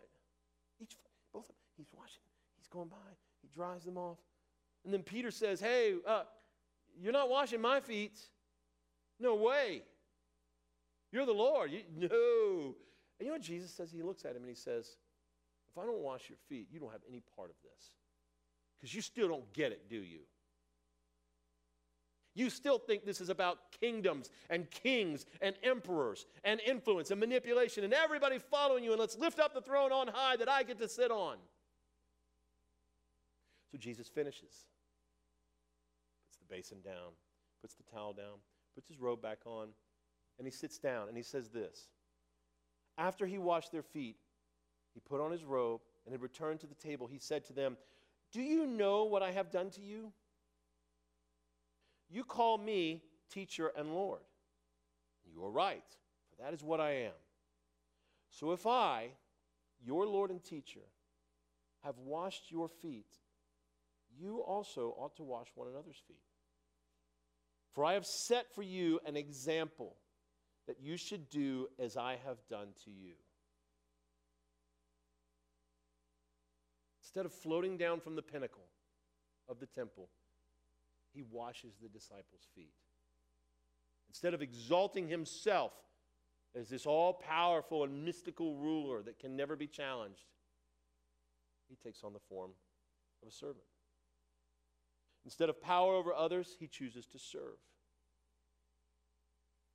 Each 0.80 0.92
foot, 0.92 1.10
both 1.32 1.42
of 1.42 1.48
them. 1.48 1.56
He's 1.76 1.88
washing, 1.92 2.22
he's 2.56 2.68
going 2.68 2.86
by, 2.86 3.10
he 3.42 3.48
dries 3.52 3.82
them 3.82 3.98
off. 3.98 4.18
And 4.84 4.94
then 4.94 5.02
Peter 5.02 5.32
says, 5.32 5.60
Hey, 5.60 5.94
uh, 6.06 6.22
you're 7.02 7.12
not 7.12 7.28
washing 7.28 7.60
my 7.60 7.80
feet. 7.80 8.16
No 9.18 9.34
way. 9.34 9.82
You're 11.10 11.26
the 11.26 11.32
Lord. 11.32 11.72
You, 11.72 11.80
no. 11.96 12.76
And 13.18 13.20
you 13.20 13.26
know 13.26 13.32
what 13.32 13.42
Jesus 13.42 13.72
says? 13.72 13.90
He 13.90 14.02
looks 14.02 14.24
at 14.24 14.36
him 14.36 14.42
and 14.42 14.48
he 14.48 14.54
says, 14.54 14.96
If 15.68 15.76
I 15.76 15.84
don't 15.84 16.00
wash 16.00 16.28
your 16.28 16.38
feet, 16.48 16.68
you 16.70 16.78
don't 16.78 16.92
have 16.92 17.02
any 17.08 17.22
part 17.34 17.50
of 17.50 17.56
this. 17.64 17.94
Because 18.80 18.94
you 18.94 19.02
still 19.02 19.26
don't 19.26 19.52
get 19.52 19.72
it, 19.72 19.88
do 19.88 19.96
you? 19.96 20.20
You 22.34 22.50
still 22.50 22.78
think 22.78 23.04
this 23.04 23.20
is 23.20 23.28
about 23.28 23.58
kingdoms 23.80 24.30
and 24.50 24.68
kings 24.70 25.24
and 25.40 25.54
emperors 25.62 26.26
and 26.42 26.60
influence 26.60 27.10
and 27.12 27.20
manipulation 27.20 27.84
and 27.84 27.94
everybody 27.94 28.38
following 28.38 28.82
you, 28.82 28.90
and 28.90 29.00
let's 29.00 29.16
lift 29.16 29.38
up 29.38 29.54
the 29.54 29.60
throne 29.60 29.92
on 29.92 30.08
high 30.08 30.36
that 30.36 30.48
I 30.48 30.64
get 30.64 30.78
to 30.78 30.88
sit 30.88 31.10
on. 31.12 31.36
So 33.70 33.78
Jesus 33.78 34.08
finishes, 34.08 34.66
puts 36.26 36.38
the 36.38 36.54
basin 36.54 36.78
down, 36.84 37.12
puts 37.60 37.74
the 37.74 37.84
towel 37.84 38.12
down, 38.12 38.38
puts 38.74 38.88
his 38.88 38.98
robe 38.98 39.22
back 39.22 39.38
on, 39.46 39.68
and 40.38 40.46
he 40.46 40.50
sits 40.50 40.78
down 40.78 41.08
and 41.08 41.16
he 41.16 41.22
says 41.22 41.50
this. 41.50 41.88
After 42.98 43.26
he 43.26 43.38
washed 43.38 43.72
their 43.72 43.82
feet, 43.82 44.16
he 44.92 45.00
put 45.00 45.20
on 45.20 45.30
his 45.30 45.44
robe 45.44 45.80
and 46.04 46.12
had 46.12 46.22
returned 46.22 46.60
to 46.60 46.66
the 46.66 46.74
table. 46.74 47.06
He 47.06 47.18
said 47.18 47.44
to 47.46 47.52
them, 47.52 47.76
Do 48.32 48.42
you 48.42 48.66
know 48.66 49.04
what 49.04 49.22
I 49.22 49.32
have 49.32 49.50
done 49.50 49.70
to 49.70 49.80
you? 49.80 50.12
You 52.14 52.22
call 52.22 52.58
me 52.58 53.02
teacher 53.28 53.72
and 53.76 53.92
Lord. 53.92 54.20
You 55.26 55.44
are 55.44 55.50
right, 55.50 55.82
for 56.30 56.40
that 56.44 56.54
is 56.54 56.62
what 56.62 56.80
I 56.80 56.92
am. 57.06 57.18
So 58.30 58.52
if 58.52 58.68
I, 58.68 59.08
your 59.84 60.06
Lord 60.06 60.30
and 60.30 60.42
teacher, 60.42 60.86
have 61.82 61.98
washed 61.98 62.52
your 62.52 62.68
feet, 62.68 63.18
you 64.16 64.38
also 64.46 64.94
ought 64.96 65.16
to 65.16 65.24
wash 65.24 65.48
one 65.56 65.66
another's 65.66 66.00
feet. 66.06 66.22
For 67.72 67.84
I 67.84 67.94
have 67.94 68.06
set 68.06 68.54
for 68.54 68.62
you 68.62 69.00
an 69.04 69.16
example 69.16 69.96
that 70.68 70.76
you 70.80 70.96
should 70.96 71.28
do 71.28 71.66
as 71.80 71.96
I 71.96 72.16
have 72.24 72.38
done 72.48 72.68
to 72.84 72.92
you. 72.92 73.14
Instead 77.02 77.26
of 77.26 77.32
floating 77.32 77.76
down 77.76 77.98
from 77.98 78.14
the 78.14 78.22
pinnacle 78.22 78.68
of 79.48 79.58
the 79.58 79.66
temple, 79.66 80.10
he 81.14 81.22
washes 81.22 81.74
the 81.80 81.88
disciples' 81.88 82.48
feet. 82.54 82.74
Instead 84.08 84.34
of 84.34 84.42
exalting 84.42 85.08
himself 85.08 85.72
as 86.54 86.68
this 86.68 86.86
all 86.86 87.12
powerful 87.12 87.84
and 87.84 88.04
mystical 88.04 88.56
ruler 88.56 89.02
that 89.02 89.18
can 89.18 89.36
never 89.36 89.56
be 89.56 89.66
challenged, 89.66 90.26
he 91.68 91.76
takes 91.76 92.04
on 92.04 92.12
the 92.12 92.20
form 92.28 92.50
of 93.22 93.28
a 93.28 93.32
servant. 93.32 93.64
Instead 95.24 95.48
of 95.48 95.60
power 95.60 95.94
over 95.94 96.12
others, 96.12 96.56
he 96.58 96.66
chooses 96.66 97.06
to 97.06 97.18
serve. 97.18 97.58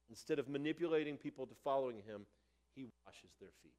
Instead 0.10 0.40
of 0.40 0.48
manipulating 0.48 1.18
people 1.18 1.46
to 1.48 1.56
following 1.64 1.98
him, 1.98 2.26
he 2.76 2.86
washes 3.06 3.32
their 3.40 3.50
feet. 3.64 3.74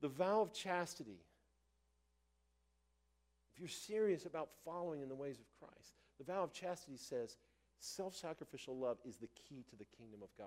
The 0.00 0.08
vow 0.08 0.40
of 0.40 0.52
chastity 0.52 1.20
if 3.52 3.60
you're 3.60 3.68
serious 3.68 4.24
about 4.24 4.48
following 4.64 5.02
in 5.02 5.08
the 5.08 5.14
ways 5.14 5.38
of 5.38 5.46
Christ, 5.58 5.94
the 6.18 6.24
vow 6.24 6.42
of 6.42 6.52
chastity 6.52 6.96
says 6.96 7.36
self 7.78 8.14
sacrificial 8.14 8.76
love 8.76 8.98
is 9.04 9.16
the 9.16 9.28
key 9.28 9.64
to 9.70 9.76
the 9.76 9.86
kingdom 9.96 10.20
of 10.22 10.28
God. 10.38 10.46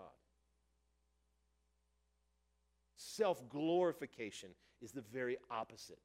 Self 2.97 3.47
glorification 3.49 4.49
is 4.81 4.91
the 4.91 5.01
very 5.01 5.37
opposite. 5.51 5.99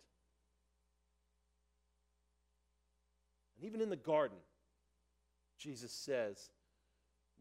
And 3.57 3.67
even 3.67 3.81
in 3.81 3.91
the 3.91 3.97
garden, 3.97 4.39
Jesus 5.59 5.93
says, 5.93 6.51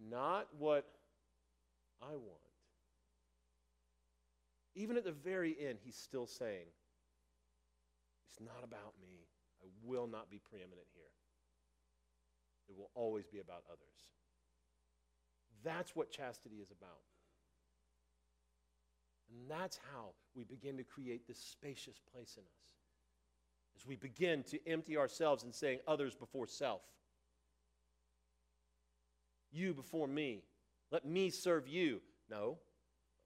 Not 0.09 0.47
what 0.57 0.85
I 2.01 2.11
want. 2.11 2.23
Even 4.75 4.97
at 4.97 5.03
the 5.03 5.11
very 5.11 5.55
end, 5.59 5.79
he's 5.83 5.95
still 5.95 6.27
saying, 6.27 6.67
It's 8.29 8.39
not 8.39 8.63
about 8.63 8.93
me. 9.01 9.28
I 9.63 9.67
will 9.83 10.07
not 10.07 10.29
be 10.29 10.39
preeminent 10.39 10.87
here. 10.93 11.11
It 12.69 12.77
will 12.77 12.91
always 12.93 13.27
be 13.27 13.39
about 13.39 13.63
others. 13.67 14.09
That's 15.63 15.95
what 15.95 16.11
chastity 16.11 16.57
is 16.57 16.71
about. 16.71 17.01
And 19.29 19.49
that's 19.49 19.79
how 19.93 20.13
we 20.35 20.43
begin 20.43 20.77
to 20.77 20.83
create 20.83 21.27
this 21.27 21.39
spacious 21.39 21.99
place 22.13 22.35
in 22.37 22.43
us. 22.43 22.61
As 23.77 23.85
we 23.85 23.95
begin 23.95 24.43
to 24.43 24.59
empty 24.67 24.97
ourselves 24.97 25.43
and 25.43 25.53
saying 25.53 25.79
others 25.87 26.15
before 26.15 26.47
self. 26.47 26.81
You 29.51 29.73
before 29.73 30.07
me. 30.07 30.43
Let 30.91 31.05
me 31.05 31.29
serve 31.29 31.67
you. 31.67 32.01
No, 32.29 32.57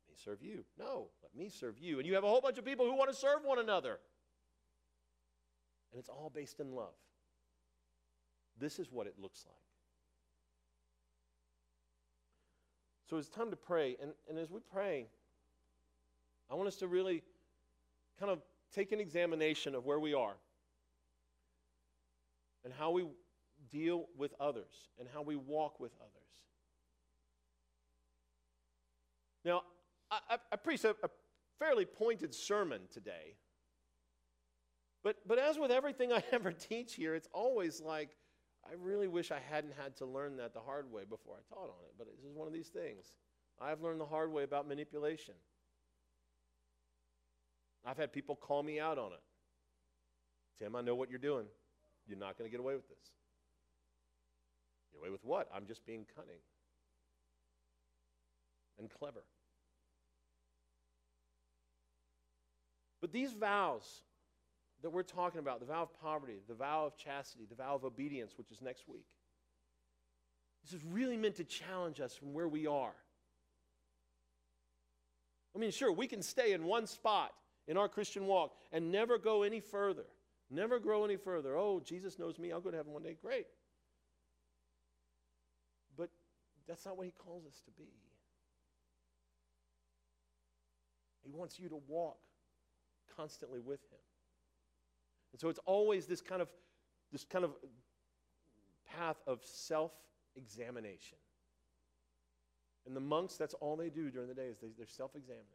let 0.08 0.10
me 0.10 0.16
serve 0.24 0.42
you. 0.42 0.64
No, 0.78 1.08
let 1.22 1.36
me 1.36 1.50
serve 1.50 1.80
you. 1.80 2.00
And 2.00 2.08
you 2.08 2.14
have 2.16 2.24
a 2.24 2.28
whole 2.28 2.42
bunch 2.42 2.58
of 2.58 2.66
people 2.66 2.86
who 2.86 2.96
want 2.96 3.10
to 3.10 3.16
serve 3.16 3.44
one 3.44 3.60
another. 3.60 4.00
And 5.94 6.00
it's 6.00 6.10
all 6.10 6.32
based 6.34 6.60
in 6.60 6.74
love. 6.74 6.96
This 8.60 8.80
is 8.80 8.92
what 8.92 9.06
it 9.06 9.14
looks 9.22 9.46
like. 9.46 9.56
So 13.08 13.18
it's 13.18 13.30
time 13.30 13.52
to 13.52 13.56
pray. 13.56 13.96
And, 14.02 14.12
and 14.28 14.40
as 14.40 14.50
we 14.50 14.60
pray, 14.60 15.06
I 16.50 16.56
want 16.56 16.68
us 16.68 16.78
to 16.78 16.88
really 16.88 17.22
kind 18.20 18.32
of 18.32 18.40
take 18.74 18.92
an 18.92 19.00
examination 19.00 19.76
of 19.76 19.86
where 19.86 20.00
we 20.00 20.16
are 20.16 20.34
and 22.66 22.74
how 22.74 22.90
we 22.90 23.06
deal 23.70 24.08
with 24.18 24.34
others 24.40 24.90
and 25.00 25.08
how 25.14 25.22
we 25.22 25.36
walk 25.36 25.80
with 25.80 25.92
others. 26.00 26.10
Now, 29.46 29.62
I, 30.10 30.20
I, 30.32 30.38
I 30.54 30.56
preached 30.56 30.86
a, 30.86 30.96
a 31.04 31.10
fairly 31.60 31.86
pointed 31.86 32.34
sermon 32.34 32.82
today. 32.92 33.36
But, 35.04 35.18
but 35.28 35.38
as 35.38 35.60
with 35.60 35.72
everything 35.72 36.12
I 36.12 36.24
ever 36.32 36.52
teach 36.52 36.96
here, 36.96 37.14
it's 37.16 37.28
always 37.34 37.82
like, 37.82 38.10
I 38.66 38.74
really 38.82 39.08
wish 39.08 39.32
I 39.32 39.40
hadn't 39.52 39.74
had 39.78 39.98
to 39.98 40.06
learn 40.06 40.38
that 40.38 40.54
the 40.54 40.62
hard 40.62 40.92
way 40.92 41.04
before 41.08 41.36
I 41.36 41.54
taught 41.54 41.66
on 41.66 41.84
it. 41.86 41.94
But 41.98 42.08
this 42.08 42.24
is 42.24 42.34
one 42.34 42.48
of 42.48 42.54
these 42.54 42.70
things. 42.70 43.12
I've 43.62 43.82
learned 43.82 44.00
the 44.00 44.06
hard 44.06 44.32
way 44.32 44.44
about 44.44 44.68
manipulation. 44.68 45.36
I've 47.86 47.98
had 47.98 48.14
people 48.14 48.36
call 48.36 48.64
me 48.64 48.80
out 48.80 48.98
on 48.98 49.12
it. 49.12 49.20
Tim, 50.60 50.76
I 50.76 50.82
know 50.82 50.96
what 50.96 51.10
you're 51.10 51.20
doing. 51.20 51.46
You're 52.08 52.18
not 52.18 52.38
going 52.38 52.50
to 52.50 52.52
get 52.52 52.62
away 52.62 52.76
with 52.76 52.88
this. 52.88 53.12
Get 54.94 55.00
away 55.00 55.10
with 55.10 55.24
what? 55.26 55.50
I'm 55.54 55.66
just 55.66 55.86
being 55.86 56.06
cunning 56.16 56.40
and 58.80 58.90
clever. 58.90 59.24
But 63.02 63.12
these 63.12 63.34
vows 63.34 64.04
that 64.84 64.92
we're 64.92 65.02
talking 65.02 65.40
about 65.40 65.60
the 65.60 65.66
vow 65.66 65.84
of 65.84 66.02
poverty, 66.02 66.42
the 66.48 66.54
vow 66.54 66.86
of 66.86 66.98
chastity, 66.98 67.46
the 67.50 67.56
vow 67.56 67.76
of 67.76 67.84
obedience, 67.84 68.34
which 68.38 68.52
is 68.52 68.62
next 68.62 68.88
week 68.88 69.06
this 70.64 70.74
is 70.74 70.86
really 70.86 71.18
meant 71.18 71.36
to 71.36 71.44
challenge 71.44 72.00
us 72.00 72.16
from 72.16 72.34
where 72.34 72.48
we 72.48 72.68
are. 72.68 72.96
I 75.56 75.60
mean, 75.60 75.72
sure, 75.72 75.92
we 75.92 76.08
can 76.08 76.22
stay 76.22 76.54
in 76.54 76.64
one 76.64 76.88
spot 76.88 77.32
in 77.68 77.78
our 77.78 77.88
Christian 77.88 78.26
walk 78.26 78.56
and 78.72 78.92
never 78.92 79.18
go 79.18 79.44
any 79.44 79.60
further, 79.60 80.06
never 80.50 80.80
grow 80.80 81.04
any 81.04 81.18
further. 81.18 81.56
Oh, 81.58 81.82
Jesus 81.84 82.18
knows 82.18 82.40
me, 82.40 82.52
I'll 82.52 82.62
go 82.62 82.72
to 82.72 82.78
heaven 82.78 82.94
one 82.94 83.04
day. 83.04 83.18
Great. 83.22 83.46
But 85.98 86.10
that's 86.68 86.86
not 86.86 86.98
what 86.98 87.06
he 87.06 87.12
calls 87.12 87.46
us 87.46 87.62
to 87.66 87.72
be. 87.72 87.90
He 91.24 91.32
wants 91.32 91.60
you 91.60 91.70
to 91.70 91.80
walk 91.88 92.18
constantly 93.16 93.60
with 93.60 93.82
him. 93.92 94.00
And 95.34 95.42
so 95.42 95.50
it's 95.50 95.60
always 95.66 96.06
this 96.06 96.22
kind 96.22 96.42
of 96.42 96.48
this 97.12 97.26
kind 97.26 97.44
of 97.44 97.52
path 98.98 99.18
of 99.28 99.40
self-examination. 99.44 101.18
And 102.86 102.96
the 102.96 103.02
monks, 103.02 103.36
that's 103.36 103.54
all 103.56 103.76
they 103.76 103.90
do 103.90 104.10
during 104.10 104.28
the 104.28 104.34
day 104.34 104.48
is 104.48 104.58
they, 104.60 104.70
they're 104.76 104.88
self-examining. 104.88 105.46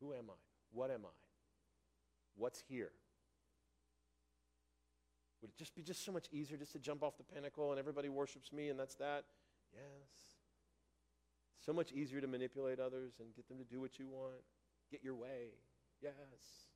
Who 0.00 0.12
am 0.12 0.24
I? 0.28 0.36
What 0.72 0.90
am 0.90 1.00
I? 1.04 1.14
What's 2.36 2.62
here? 2.68 2.92
Would 5.40 5.50
it 5.50 5.56
just 5.56 5.74
be 5.74 5.82
just 5.82 6.04
so 6.04 6.12
much 6.12 6.26
easier 6.32 6.56
just 6.56 6.72
to 6.72 6.78
jump 6.78 7.02
off 7.02 7.16
the 7.16 7.24
pinnacle 7.24 7.70
and 7.70 7.78
everybody 7.78 8.08
worships 8.08 8.52
me 8.52 8.68
and 8.68 8.78
that's 8.78 8.94
that? 8.96 9.24
Yes. 9.72 10.38
So 11.64 11.72
much 11.72 11.92
easier 11.92 12.20
to 12.20 12.26
manipulate 12.26 12.78
others 12.78 13.14
and 13.20 13.34
get 13.34 13.48
them 13.48 13.58
to 13.58 13.64
do 13.64 13.80
what 13.80 13.98
you 13.98 14.06
want, 14.06 14.42
get 14.90 15.02
your 15.02 15.14
way. 15.14 15.54
Yes. 16.02 16.67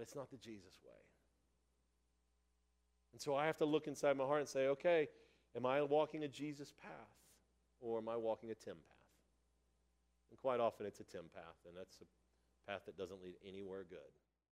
But 0.00 0.04
it's 0.04 0.16
not 0.16 0.30
the 0.30 0.38
Jesus 0.38 0.80
way. 0.82 0.96
And 3.12 3.20
so 3.20 3.36
I 3.36 3.44
have 3.44 3.58
to 3.58 3.66
look 3.66 3.86
inside 3.86 4.16
my 4.16 4.24
heart 4.24 4.40
and 4.40 4.48
say, 4.48 4.68
okay, 4.68 5.08
am 5.54 5.66
I 5.66 5.82
walking 5.82 6.24
a 6.24 6.28
Jesus 6.28 6.72
path 6.72 7.18
or 7.80 7.98
am 7.98 8.08
I 8.08 8.16
walking 8.16 8.50
a 8.50 8.54
Tim 8.54 8.76
path? 8.76 8.96
And 10.30 10.38
quite 10.38 10.58
often 10.58 10.86
it's 10.86 11.00
a 11.00 11.04
Tim 11.04 11.24
path, 11.34 11.58
and 11.68 11.76
that's 11.76 11.98
a 12.00 12.70
path 12.70 12.80
that 12.86 12.96
doesn't 12.96 13.22
lead 13.22 13.34
anywhere 13.46 13.84
good. 13.90 13.98